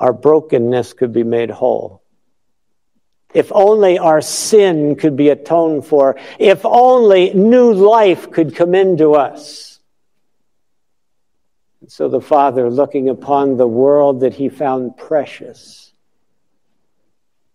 our 0.00 0.12
brokenness 0.12 0.94
could 0.94 1.12
be 1.12 1.22
made 1.22 1.50
whole. 1.50 2.01
If 3.34 3.50
only 3.52 3.98
our 3.98 4.20
sin 4.20 4.96
could 4.96 5.16
be 5.16 5.30
atoned 5.30 5.86
for. 5.86 6.16
If 6.38 6.64
only 6.64 7.32
new 7.32 7.72
life 7.72 8.30
could 8.30 8.54
come 8.54 8.74
into 8.74 9.14
us. 9.14 9.80
And 11.80 11.90
so 11.90 12.08
the 12.08 12.20
Father, 12.20 12.70
looking 12.70 13.08
upon 13.08 13.56
the 13.56 13.66
world 13.66 14.20
that 14.20 14.34
he 14.34 14.48
found 14.48 14.96
precious, 14.96 15.92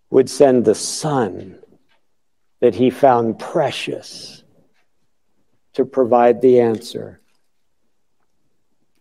would 0.10 0.30
send 0.30 0.66
the 0.66 0.76
Son 0.76 1.60
that 2.60 2.76
he 2.76 2.90
found 2.90 3.40
precious 3.40 4.44
to 5.74 5.86
provide 5.86 6.42
the 6.42 6.60
answer. 6.60 7.22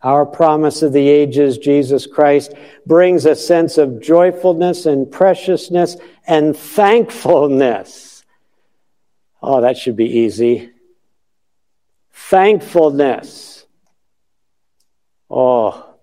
Our 0.02 0.26
promise 0.26 0.82
of 0.82 0.92
the 0.92 1.08
ages, 1.08 1.58
Jesus 1.58 2.06
Christ, 2.06 2.52
brings 2.86 3.24
a 3.26 3.34
sense 3.34 3.78
of 3.78 4.00
joyfulness 4.00 4.86
and 4.86 5.10
preciousness 5.10 5.96
and 6.26 6.56
thankfulness. 6.56 8.24
Oh, 9.42 9.62
that 9.62 9.76
should 9.76 9.96
be 9.96 10.18
easy. 10.18 10.70
Thankfulness. 12.12 13.66
Oh, 15.30 15.94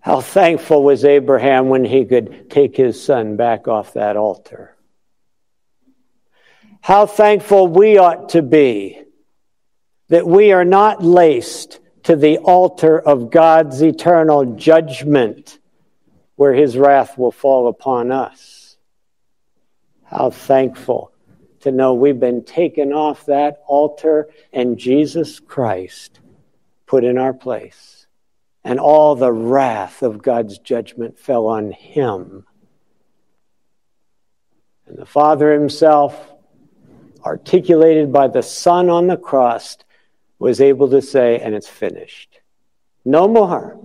how 0.00 0.20
thankful 0.20 0.82
was 0.82 1.04
Abraham 1.04 1.68
when 1.68 1.84
he 1.84 2.04
could 2.04 2.50
take 2.50 2.76
his 2.76 3.02
son 3.02 3.36
back 3.36 3.68
off 3.68 3.94
that 3.94 4.16
altar. 4.16 4.74
How 6.80 7.06
thankful 7.06 7.68
we 7.68 7.98
ought 7.98 8.30
to 8.30 8.42
be 8.42 9.02
that 10.08 10.26
we 10.26 10.52
are 10.52 10.64
not 10.64 11.04
laced 11.04 11.80
to 12.08 12.16
the 12.16 12.38
altar 12.38 12.98
of 12.98 13.30
God's 13.30 13.82
eternal 13.82 14.54
judgment 14.54 15.58
where 16.36 16.54
his 16.54 16.74
wrath 16.74 17.18
will 17.18 17.30
fall 17.30 17.68
upon 17.68 18.10
us. 18.10 18.78
How 20.04 20.30
thankful 20.30 21.12
to 21.60 21.70
know 21.70 21.92
we've 21.92 22.18
been 22.18 22.46
taken 22.46 22.94
off 22.94 23.26
that 23.26 23.62
altar 23.66 24.30
and 24.54 24.78
Jesus 24.78 25.38
Christ 25.38 26.20
put 26.86 27.04
in 27.04 27.18
our 27.18 27.34
place. 27.34 28.06
And 28.64 28.80
all 28.80 29.14
the 29.14 29.30
wrath 29.30 30.02
of 30.02 30.22
God's 30.22 30.56
judgment 30.60 31.18
fell 31.18 31.46
on 31.46 31.72
him. 31.72 32.46
And 34.86 34.96
the 34.96 35.04
Father 35.04 35.52
himself, 35.52 36.32
articulated 37.22 38.14
by 38.14 38.28
the 38.28 38.42
Son 38.42 38.88
on 38.88 39.08
the 39.08 39.18
cross, 39.18 39.76
was 40.38 40.60
able 40.60 40.90
to 40.90 41.02
say, 41.02 41.40
and 41.40 41.54
it's 41.54 41.68
finished. 41.68 42.40
No 43.04 43.26
more. 43.26 43.78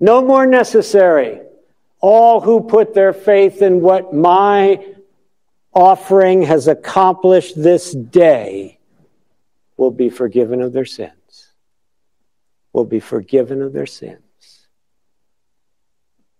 No 0.00 0.22
more 0.22 0.46
necessary. 0.46 1.40
All 2.00 2.40
who 2.40 2.62
put 2.62 2.94
their 2.94 3.12
faith 3.12 3.62
in 3.62 3.80
what 3.80 4.14
my 4.14 4.84
offering 5.72 6.42
has 6.42 6.68
accomplished 6.68 7.60
this 7.60 7.92
day 7.92 8.78
will 9.76 9.90
be 9.90 10.10
forgiven 10.10 10.60
of 10.62 10.72
their 10.72 10.84
sins. 10.84 11.12
Will 12.72 12.84
be 12.84 13.00
forgiven 13.00 13.62
of 13.62 13.72
their 13.72 13.86
sins. 13.86 14.20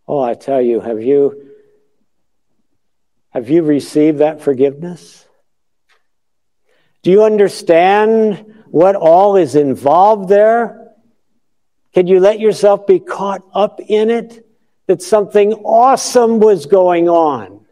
Oh, 0.07 0.21
I 0.21 0.35
tell 0.35 0.61
you, 0.61 0.81
have 0.81 1.03
you 1.03 1.49
have 3.31 3.51
you 3.51 3.63
received 3.63 4.19
that 4.19 4.41
forgiveness? 4.41 5.27
Do 7.03 7.11
you 7.11 7.25
understand 7.25 8.58
what 8.71 8.97
all 8.97 9.37
is 9.37 9.55
involved 9.55 10.29
there? 10.29 10.93
Can 11.95 12.07
you 12.07 12.21
let 12.21 12.41
yourself 12.41 12.87
be 12.87 12.99
caught 12.99 13.43
up 13.55 13.81
in 13.81 14.11
it? 14.11 14.45
That 14.87 15.03
something 15.03 15.53
awesome 15.53 16.41
was 16.41 16.67
going 16.67 17.09
on. 17.09 17.67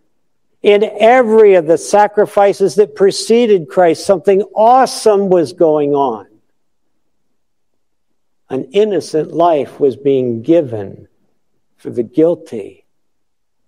In 0.63 0.85
every 0.85 1.55
of 1.55 1.67
the 1.67 1.79
sacrifices 1.79 2.75
that 2.75 2.95
preceded 2.95 3.69
Christ, 3.69 4.05
something 4.05 4.43
awesome 4.55 5.29
was 5.29 5.53
going 5.53 5.95
on. 5.95 6.27
An 8.51 8.65
innocent 8.73 9.33
life 9.33 9.81
was 9.81 9.97
being 9.97 10.43
given 10.43 11.09
for 11.77 11.91
the 11.91 12.03
guilty, 12.03 12.85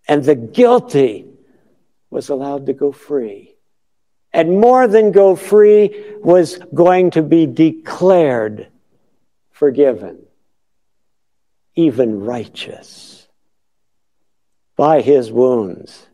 and 0.06 0.24
the 0.24 0.34
guilty 0.34 1.26
was 2.10 2.28
allowed 2.28 2.66
to 2.66 2.72
go 2.72 2.92
free 2.92 3.57
and 4.38 4.60
more 4.60 4.86
than 4.86 5.10
go 5.10 5.34
free 5.34 6.14
was 6.22 6.60
going 6.72 7.10
to 7.10 7.22
be 7.22 7.44
declared 7.44 8.68
forgiven, 9.50 10.16
even 11.74 12.20
righteous. 12.20 13.26
By 14.76 15.00
his 15.00 15.32
wounds, 15.32 16.06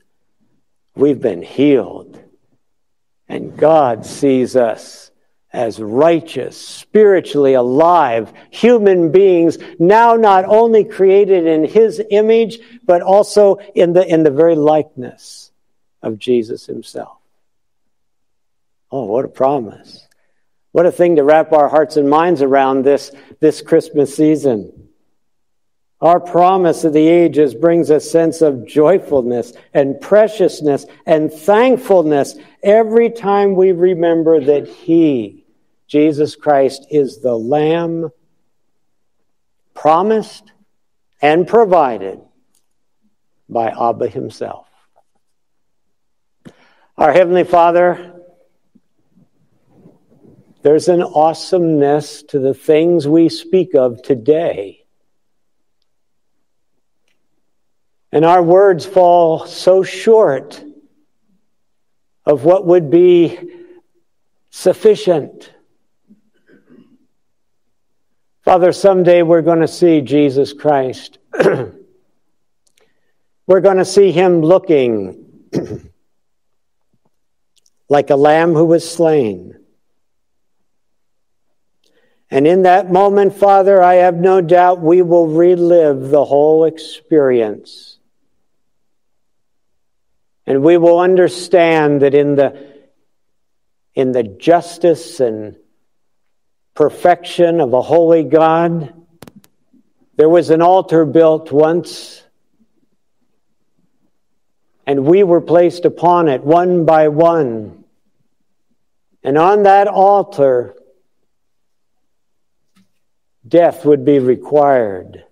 we've 0.97 1.21
been 1.21 1.43
healed, 1.43 2.19
and 3.29 3.59
God 3.59 4.07
sees 4.07 4.57
us 4.57 5.11
as 5.53 5.79
righteous, 5.79 6.57
spiritually 6.57 7.53
alive 7.53 8.33
human 8.49 9.13
beings, 9.13 9.59
now 9.79 10.15
not 10.15 10.47
only 10.47 10.83
created 10.83 11.47
in 11.47 11.63
his 11.63 12.03
image, 12.11 12.59
but 12.87 13.03
also 13.03 13.57
in 13.75 13.93
the, 13.93 14.07
in 14.07 14.23
the 14.23 14.31
very 14.31 14.57
likeness 14.57 15.53
of 16.01 16.19
Jesus 16.19 16.65
himself. 16.65 17.19
Oh, 18.95 19.07
what 19.07 19.25
a 19.25 19.29
promise. 19.29 20.07
What 20.71 20.87
a 20.87 20.93
thing 20.93 21.17
to 21.17 21.25
wrap 21.25 21.53
our 21.53 21.69
hearts 21.69 21.97
and 21.97 22.09
minds 22.09 22.43
around 22.43 22.85
this, 22.85 23.11
this 23.41 23.61
Christmas 23.61 24.15
season. 24.15 24.91
Our 26.01 26.21
promise 26.21 26.85
of 26.85 26.93
the 26.93 27.09
ages 27.09 27.57
brings 27.57 27.91
a 27.91 27.99
sense 27.99 28.41
of 28.41 28.69
joyfulness 28.69 29.53
and 29.73 30.01
preciousness 30.01 30.87
and 31.07 31.33
thankfulness 31.33 32.37
every 32.63 33.11
time 33.11 33.57
we 33.57 33.73
remember 33.73 34.41
that 34.41 34.69
He, 34.69 35.45
Jesus 35.89 36.37
Christ, 36.37 36.87
is 36.89 37.21
the 37.21 37.35
Lamb 37.37 38.11
promised 39.75 40.53
and 41.21 41.49
provided 41.49 42.21
by 43.49 43.71
Abba 43.71 44.07
Himself. 44.07 44.69
Our 46.97 47.13
Heavenly 47.13 47.43
Father, 47.43 48.14
there's 50.65 50.89
an 50.89 51.03
awesomeness 51.03 52.23
to 52.23 52.39
the 52.39 52.55
things 52.55 53.07
we 53.07 53.29
speak 53.29 53.75
of 53.75 54.01
today. 54.01 54.83
And 58.11 58.25
our 58.25 58.43
words 58.43 58.87
fall 58.87 59.45
so 59.45 59.83
short 59.83 60.65
of 62.25 62.45
what 62.45 62.65
would 62.65 62.91
be 62.91 63.39
sufficient. 64.49 65.53
Father, 68.43 68.73
someday 68.73 69.21
we're 69.21 69.43
going 69.43 69.61
to 69.61 69.69
see 69.69 70.01
Jesus 70.01 70.55
Christ. 70.55 71.19
we're 73.47 73.61
going 73.61 73.77
to 73.77 73.85
see 73.85 74.13
him 74.13 74.41
looking 74.41 75.45
like 77.91 78.09
a 78.09 78.17
lamb 78.17 78.55
who 78.55 78.65
was 78.65 78.91
slain. 78.91 79.59
And 82.35 82.49
in 82.49 82.63
that 82.63 82.91
moment, 82.91 83.37
Father, 83.37 83.81
I 83.81 83.95
have 83.95 84.17
no 84.17 84.41
doubt 84.41 84.81
we 84.81 85.03
will 85.03 85.29
relive 85.29 86.11
the 86.11 86.25
whole 86.25 86.65
experience. 86.65 88.01
And 90.45 90.65
we 90.65 90.77
will 90.77 90.99
understand 90.99 92.03
that 92.03 92.13
in 92.13 92.35
the, 92.35 92.73
in 93.95 94.11
the 94.11 94.25
justice 94.25 95.21
and 95.21 95.55
perfection 96.75 97.61
of 97.61 97.73
a 97.73 97.81
holy 97.81 98.25
God, 98.25 98.93
there 100.17 100.29
was 100.29 100.51
an 100.51 100.61
altar 100.61 101.05
built 101.05 101.53
once, 101.53 102.25
and 104.89 105.05
we 105.05 105.23
were 105.23 105.41
placed 105.41 105.85
upon 105.85 106.27
it 106.27 106.43
one 106.43 106.85
by 106.85 107.07
one 107.07 107.85
And 109.23 109.39
on 109.39 109.63
that 109.63 109.87
altar, 109.87 110.75
death 113.47 113.85
would 113.85 114.05
be 114.05 114.19
required, 114.19 115.25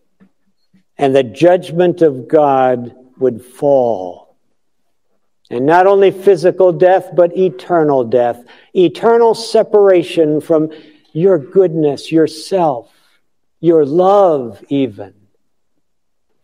and 0.98 1.14
the 1.14 1.22
judgment 1.22 2.02
of 2.02 2.28
God 2.28 2.94
would 3.18 3.44
fall. 3.44 4.36
And 5.50 5.66
not 5.66 5.86
only 5.86 6.10
physical 6.10 6.72
death, 6.72 7.10
but 7.14 7.36
eternal 7.36 8.04
death, 8.04 8.42
eternal 8.74 9.34
separation 9.34 10.40
from 10.40 10.70
your 11.12 11.38
goodness, 11.38 12.10
yourself, 12.10 12.90
your 13.60 13.84
love, 13.84 14.64
even. 14.68 15.14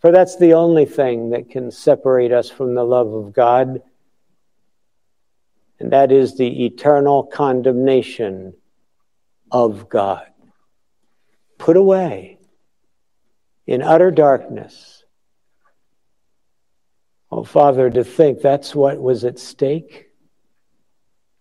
For 0.01 0.13
that's 0.13 0.37
the 0.37 0.55
only 0.55 0.85
thing 0.85 1.31
that 1.31 1.51
can 1.51 1.71
separate 1.71 2.33
us 2.33 2.51
from 2.51 2.75
the 2.75 2.85
love 2.85 3.13
of 3.13 3.33
God 3.33 3.83
and 5.81 5.93
that 5.93 6.11
is 6.11 6.37
the 6.37 6.65
eternal 6.65 7.23
condemnation 7.23 8.55
of 9.51 9.89
God. 9.89 10.27
Put 11.59 11.77
away 11.77 12.39
in 13.67 13.83
utter 13.83 14.11
darkness. 14.11 15.05
Oh, 17.31 17.45
Father, 17.45 17.91
to 17.91 18.05
think 18.05 18.41
that's 18.41 18.75
what 18.75 18.99
was 18.99 19.25
at 19.25 19.39
stake. 19.39 20.07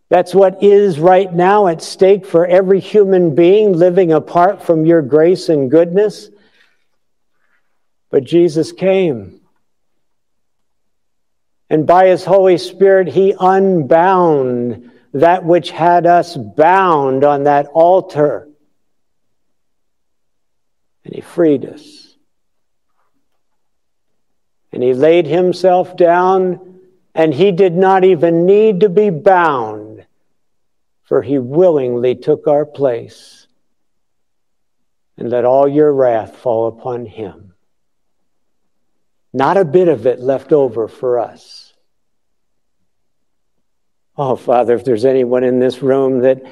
That's 0.09 0.35
what 0.35 0.63
is 0.63 0.99
right 0.99 1.33
now 1.33 1.67
at 1.67 1.81
stake 1.81 2.25
for 2.25 2.45
every 2.45 2.79
human 2.79 3.35
being 3.35 3.73
living 3.73 4.11
apart 4.11 4.63
from 4.63 4.85
your 4.85 5.01
grace 5.01 5.49
and 5.49 5.71
goodness. 5.71 6.29
But 8.09 8.23
Jesus 8.23 8.71
came 8.71 9.37
and 11.69 11.85
by 11.85 12.07
his 12.07 12.23
Holy 12.23 12.57
Spirit, 12.57 13.07
he 13.07 13.35
unbound 13.37 14.91
that 15.13 15.43
which 15.43 15.71
had 15.71 16.05
us 16.05 16.37
bound 16.37 17.23
on 17.23 17.43
that 17.43 17.67
altar. 17.67 18.46
And 21.07 21.15
he 21.15 21.21
freed 21.21 21.65
us. 21.65 22.17
And 24.73 24.83
he 24.83 24.93
laid 24.93 25.25
himself 25.25 25.95
down, 25.95 26.81
and 27.15 27.33
he 27.33 27.53
did 27.53 27.73
not 27.73 28.03
even 28.03 28.45
need 28.45 28.81
to 28.81 28.89
be 28.89 29.09
bound, 29.09 30.05
for 31.03 31.21
he 31.21 31.39
willingly 31.39 32.13
took 32.15 32.45
our 32.45 32.65
place 32.65 33.47
and 35.17 35.29
let 35.29 35.45
all 35.45 35.65
your 35.65 35.93
wrath 35.93 36.35
fall 36.35 36.67
upon 36.67 37.05
him. 37.05 37.53
Not 39.31 39.55
a 39.55 39.63
bit 39.63 39.87
of 39.87 40.05
it 40.05 40.19
left 40.19 40.51
over 40.51 40.89
for 40.89 41.19
us. 41.19 41.73
Oh, 44.17 44.35
Father, 44.35 44.75
if 44.75 44.83
there's 44.83 45.05
anyone 45.05 45.45
in 45.45 45.59
this 45.59 45.81
room 45.81 46.19
that 46.19 46.43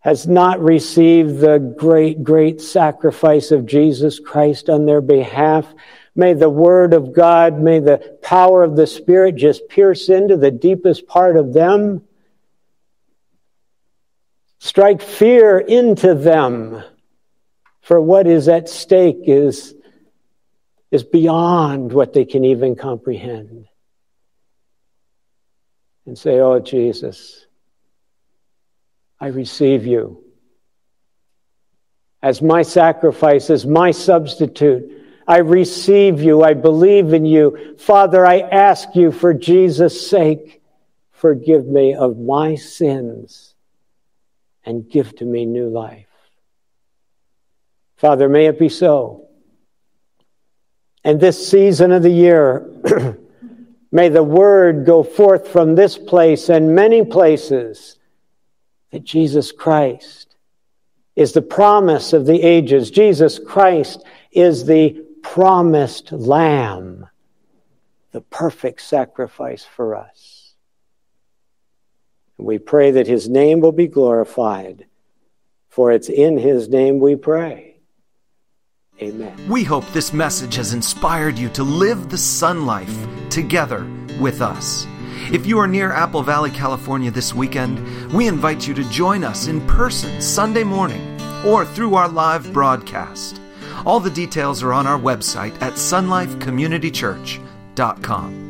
has 0.00 0.26
not 0.26 0.60
received 0.60 1.38
the 1.38 1.58
great, 1.58 2.22
great 2.22 2.60
sacrifice 2.60 3.50
of 3.50 3.66
Jesus 3.66 4.20
Christ 4.20 4.70
on 4.70 4.86
their 4.86 5.00
behalf, 5.00 5.66
may 6.14 6.34
the 6.34 6.50
Word 6.50 6.94
of 6.94 7.12
God, 7.12 7.60
may 7.60 7.80
the 7.80 8.18
power 8.22 8.62
of 8.62 8.76
the 8.76 8.86
Spirit 8.86 9.34
just 9.34 9.68
pierce 9.68 10.08
into 10.08 10.36
the 10.36 10.50
deepest 10.50 11.06
part 11.06 11.36
of 11.36 11.52
them, 11.52 12.02
strike 14.58 15.02
fear 15.02 15.58
into 15.58 16.14
them, 16.14 16.82
for 17.80 18.00
what 18.00 18.26
is 18.26 18.48
at 18.48 18.68
stake 18.68 19.22
is 19.24 19.74
is 20.90 21.04
beyond 21.04 21.92
what 21.92 22.12
they 22.12 22.24
can 22.24 22.44
even 22.44 22.74
comprehend. 22.74 23.66
And 26.06 26.18
say, 26.18 26.40
Oh, 26.40 26.58
Jesus, 26.60 27.46
I 29.20 29.28
receive 29.28 29.86
you 29.86 30.24
as 32.22 32.42
my 32.42 32.62
sacrifice, 32.62 33.50
as 33.50 33.66
my 33.66 33.90
substitute. 33.90 34.90
I 35.26 35.38
receive 35.38 36.22
you. 36.22 36.42
I 36.42 36.54
believe 36.54 37.12
in 37.12 37.24
you. 37.24 37.76
Father, 37.78 38.26
I 38.26 38.40
ask 38.40 38.88
you 38.94 39.12
for 39.12 39.34
Jesus' 39.34 40.08
sake, 40.08 40.62
forgive 41.12 41.66
me 41.66 41.94
of 41.94 42.18
my 42.18 42.54
sins 42.54 43.54
and 44.64 44.88
give 44.88 45.14
to 45.16 45.24
me 45.24 45.44
new 45.44 45.68
life. 45.68 46.06
Father, 47.96 48.28
may 48.28 48.46
it 48.46 48.58
be 48.58 48.68
so. 48.68 49.28
And 51.04 51.20
this 51.20 51.48
season 51.48 51.92
of 51.92 52.02
the 52.02 52.10
year, 52.10 52.66
may 53.92 54.08
the 54.08 54.22
word 54.22 54.86
go 54.86 55.02
forth 55.02 55.48
from 55.48 55.74
this 55.74 55.96
place 55.96 56.48
and 56.48 56.74
many 56.74 57.04
places 57.04 57.97
that 58.90 59.04
Jesus 59.04 59.52
Christ 59.52 60.36
is 61.16 61.32
the 61.32 61.42
promise 61.42 62.12
of 62.12 62.26
the 62.26 62.42
ages. 62.42 62.90
Jesus 62.90 63.38
Christ 63.38 64.04
is 64.30 64.66
the 64.66 65.04
promised 65.22 66.12
lamb, 66.12 67.06
the 68.12 68.20
perfect 68.20 68.80
sacrifice 68.80 69.64
for 69.64 69.96
us. 69.96 70.54
We 72.38 72.58
pray 72.58 72.92
that 72.92 73.08
his 73.08 73.28
name 73.28 73.60
will 73.60 73.72
be 73.72 73.88
glorified, 73.88 74.86
for 75.68 75.90
it's 75.90 76.08
in 76.08 76.38
his 76.38 76.68
name 76.68 77.00
we 77.00 77.16
pray. 77.16 77.80
Amen. 79.02 79.36
We 79.48 79.64
hope 79.64 79.86
this 79.88 80.12
message 80.12 80.54
has 80.56 80.72
inspired 80.72 81.38
you 81.38 81.48
to 81.50 81.62
live 81.62 82.10
the 82.10 82.16
SonLife 82.16 83.30
together 83.30 83.86
with 84.20 84.40
us. 84.40 84.86
If 85.30 85.46
you 85.46 85.58
are 85.58 85.66
near 85.66 85.92
Apple 85.92 86.22
Valley, 86.22 86.50
California 86.50 87.10
this 87.10 87.34
weekend, 87.34 88.14
we 88.14 88.28
invite 88.28 88.66
you 88.66 88.72
to 88.72 88.82
join 88.88 89.24
us 89.24 89.46
in 89.46 89.60
person 89.66 90.22
Sunday 90.22 90.64
morning 90.64 91.20
or 91.44 91.66
through 91.66 91.96
our 91.96 92.08
live 92.08 92.50
broadcast. 92.50 93.38
All 93.84 94.00
the 94.00 94.08
details 94.08 94.62
are 94.62 94.72
on 94.72 94.86
our 94.86 94.98
website 94.98 95.52
at 95.60 95.74
sonlifecommunitychurch.com. 95.74 98.47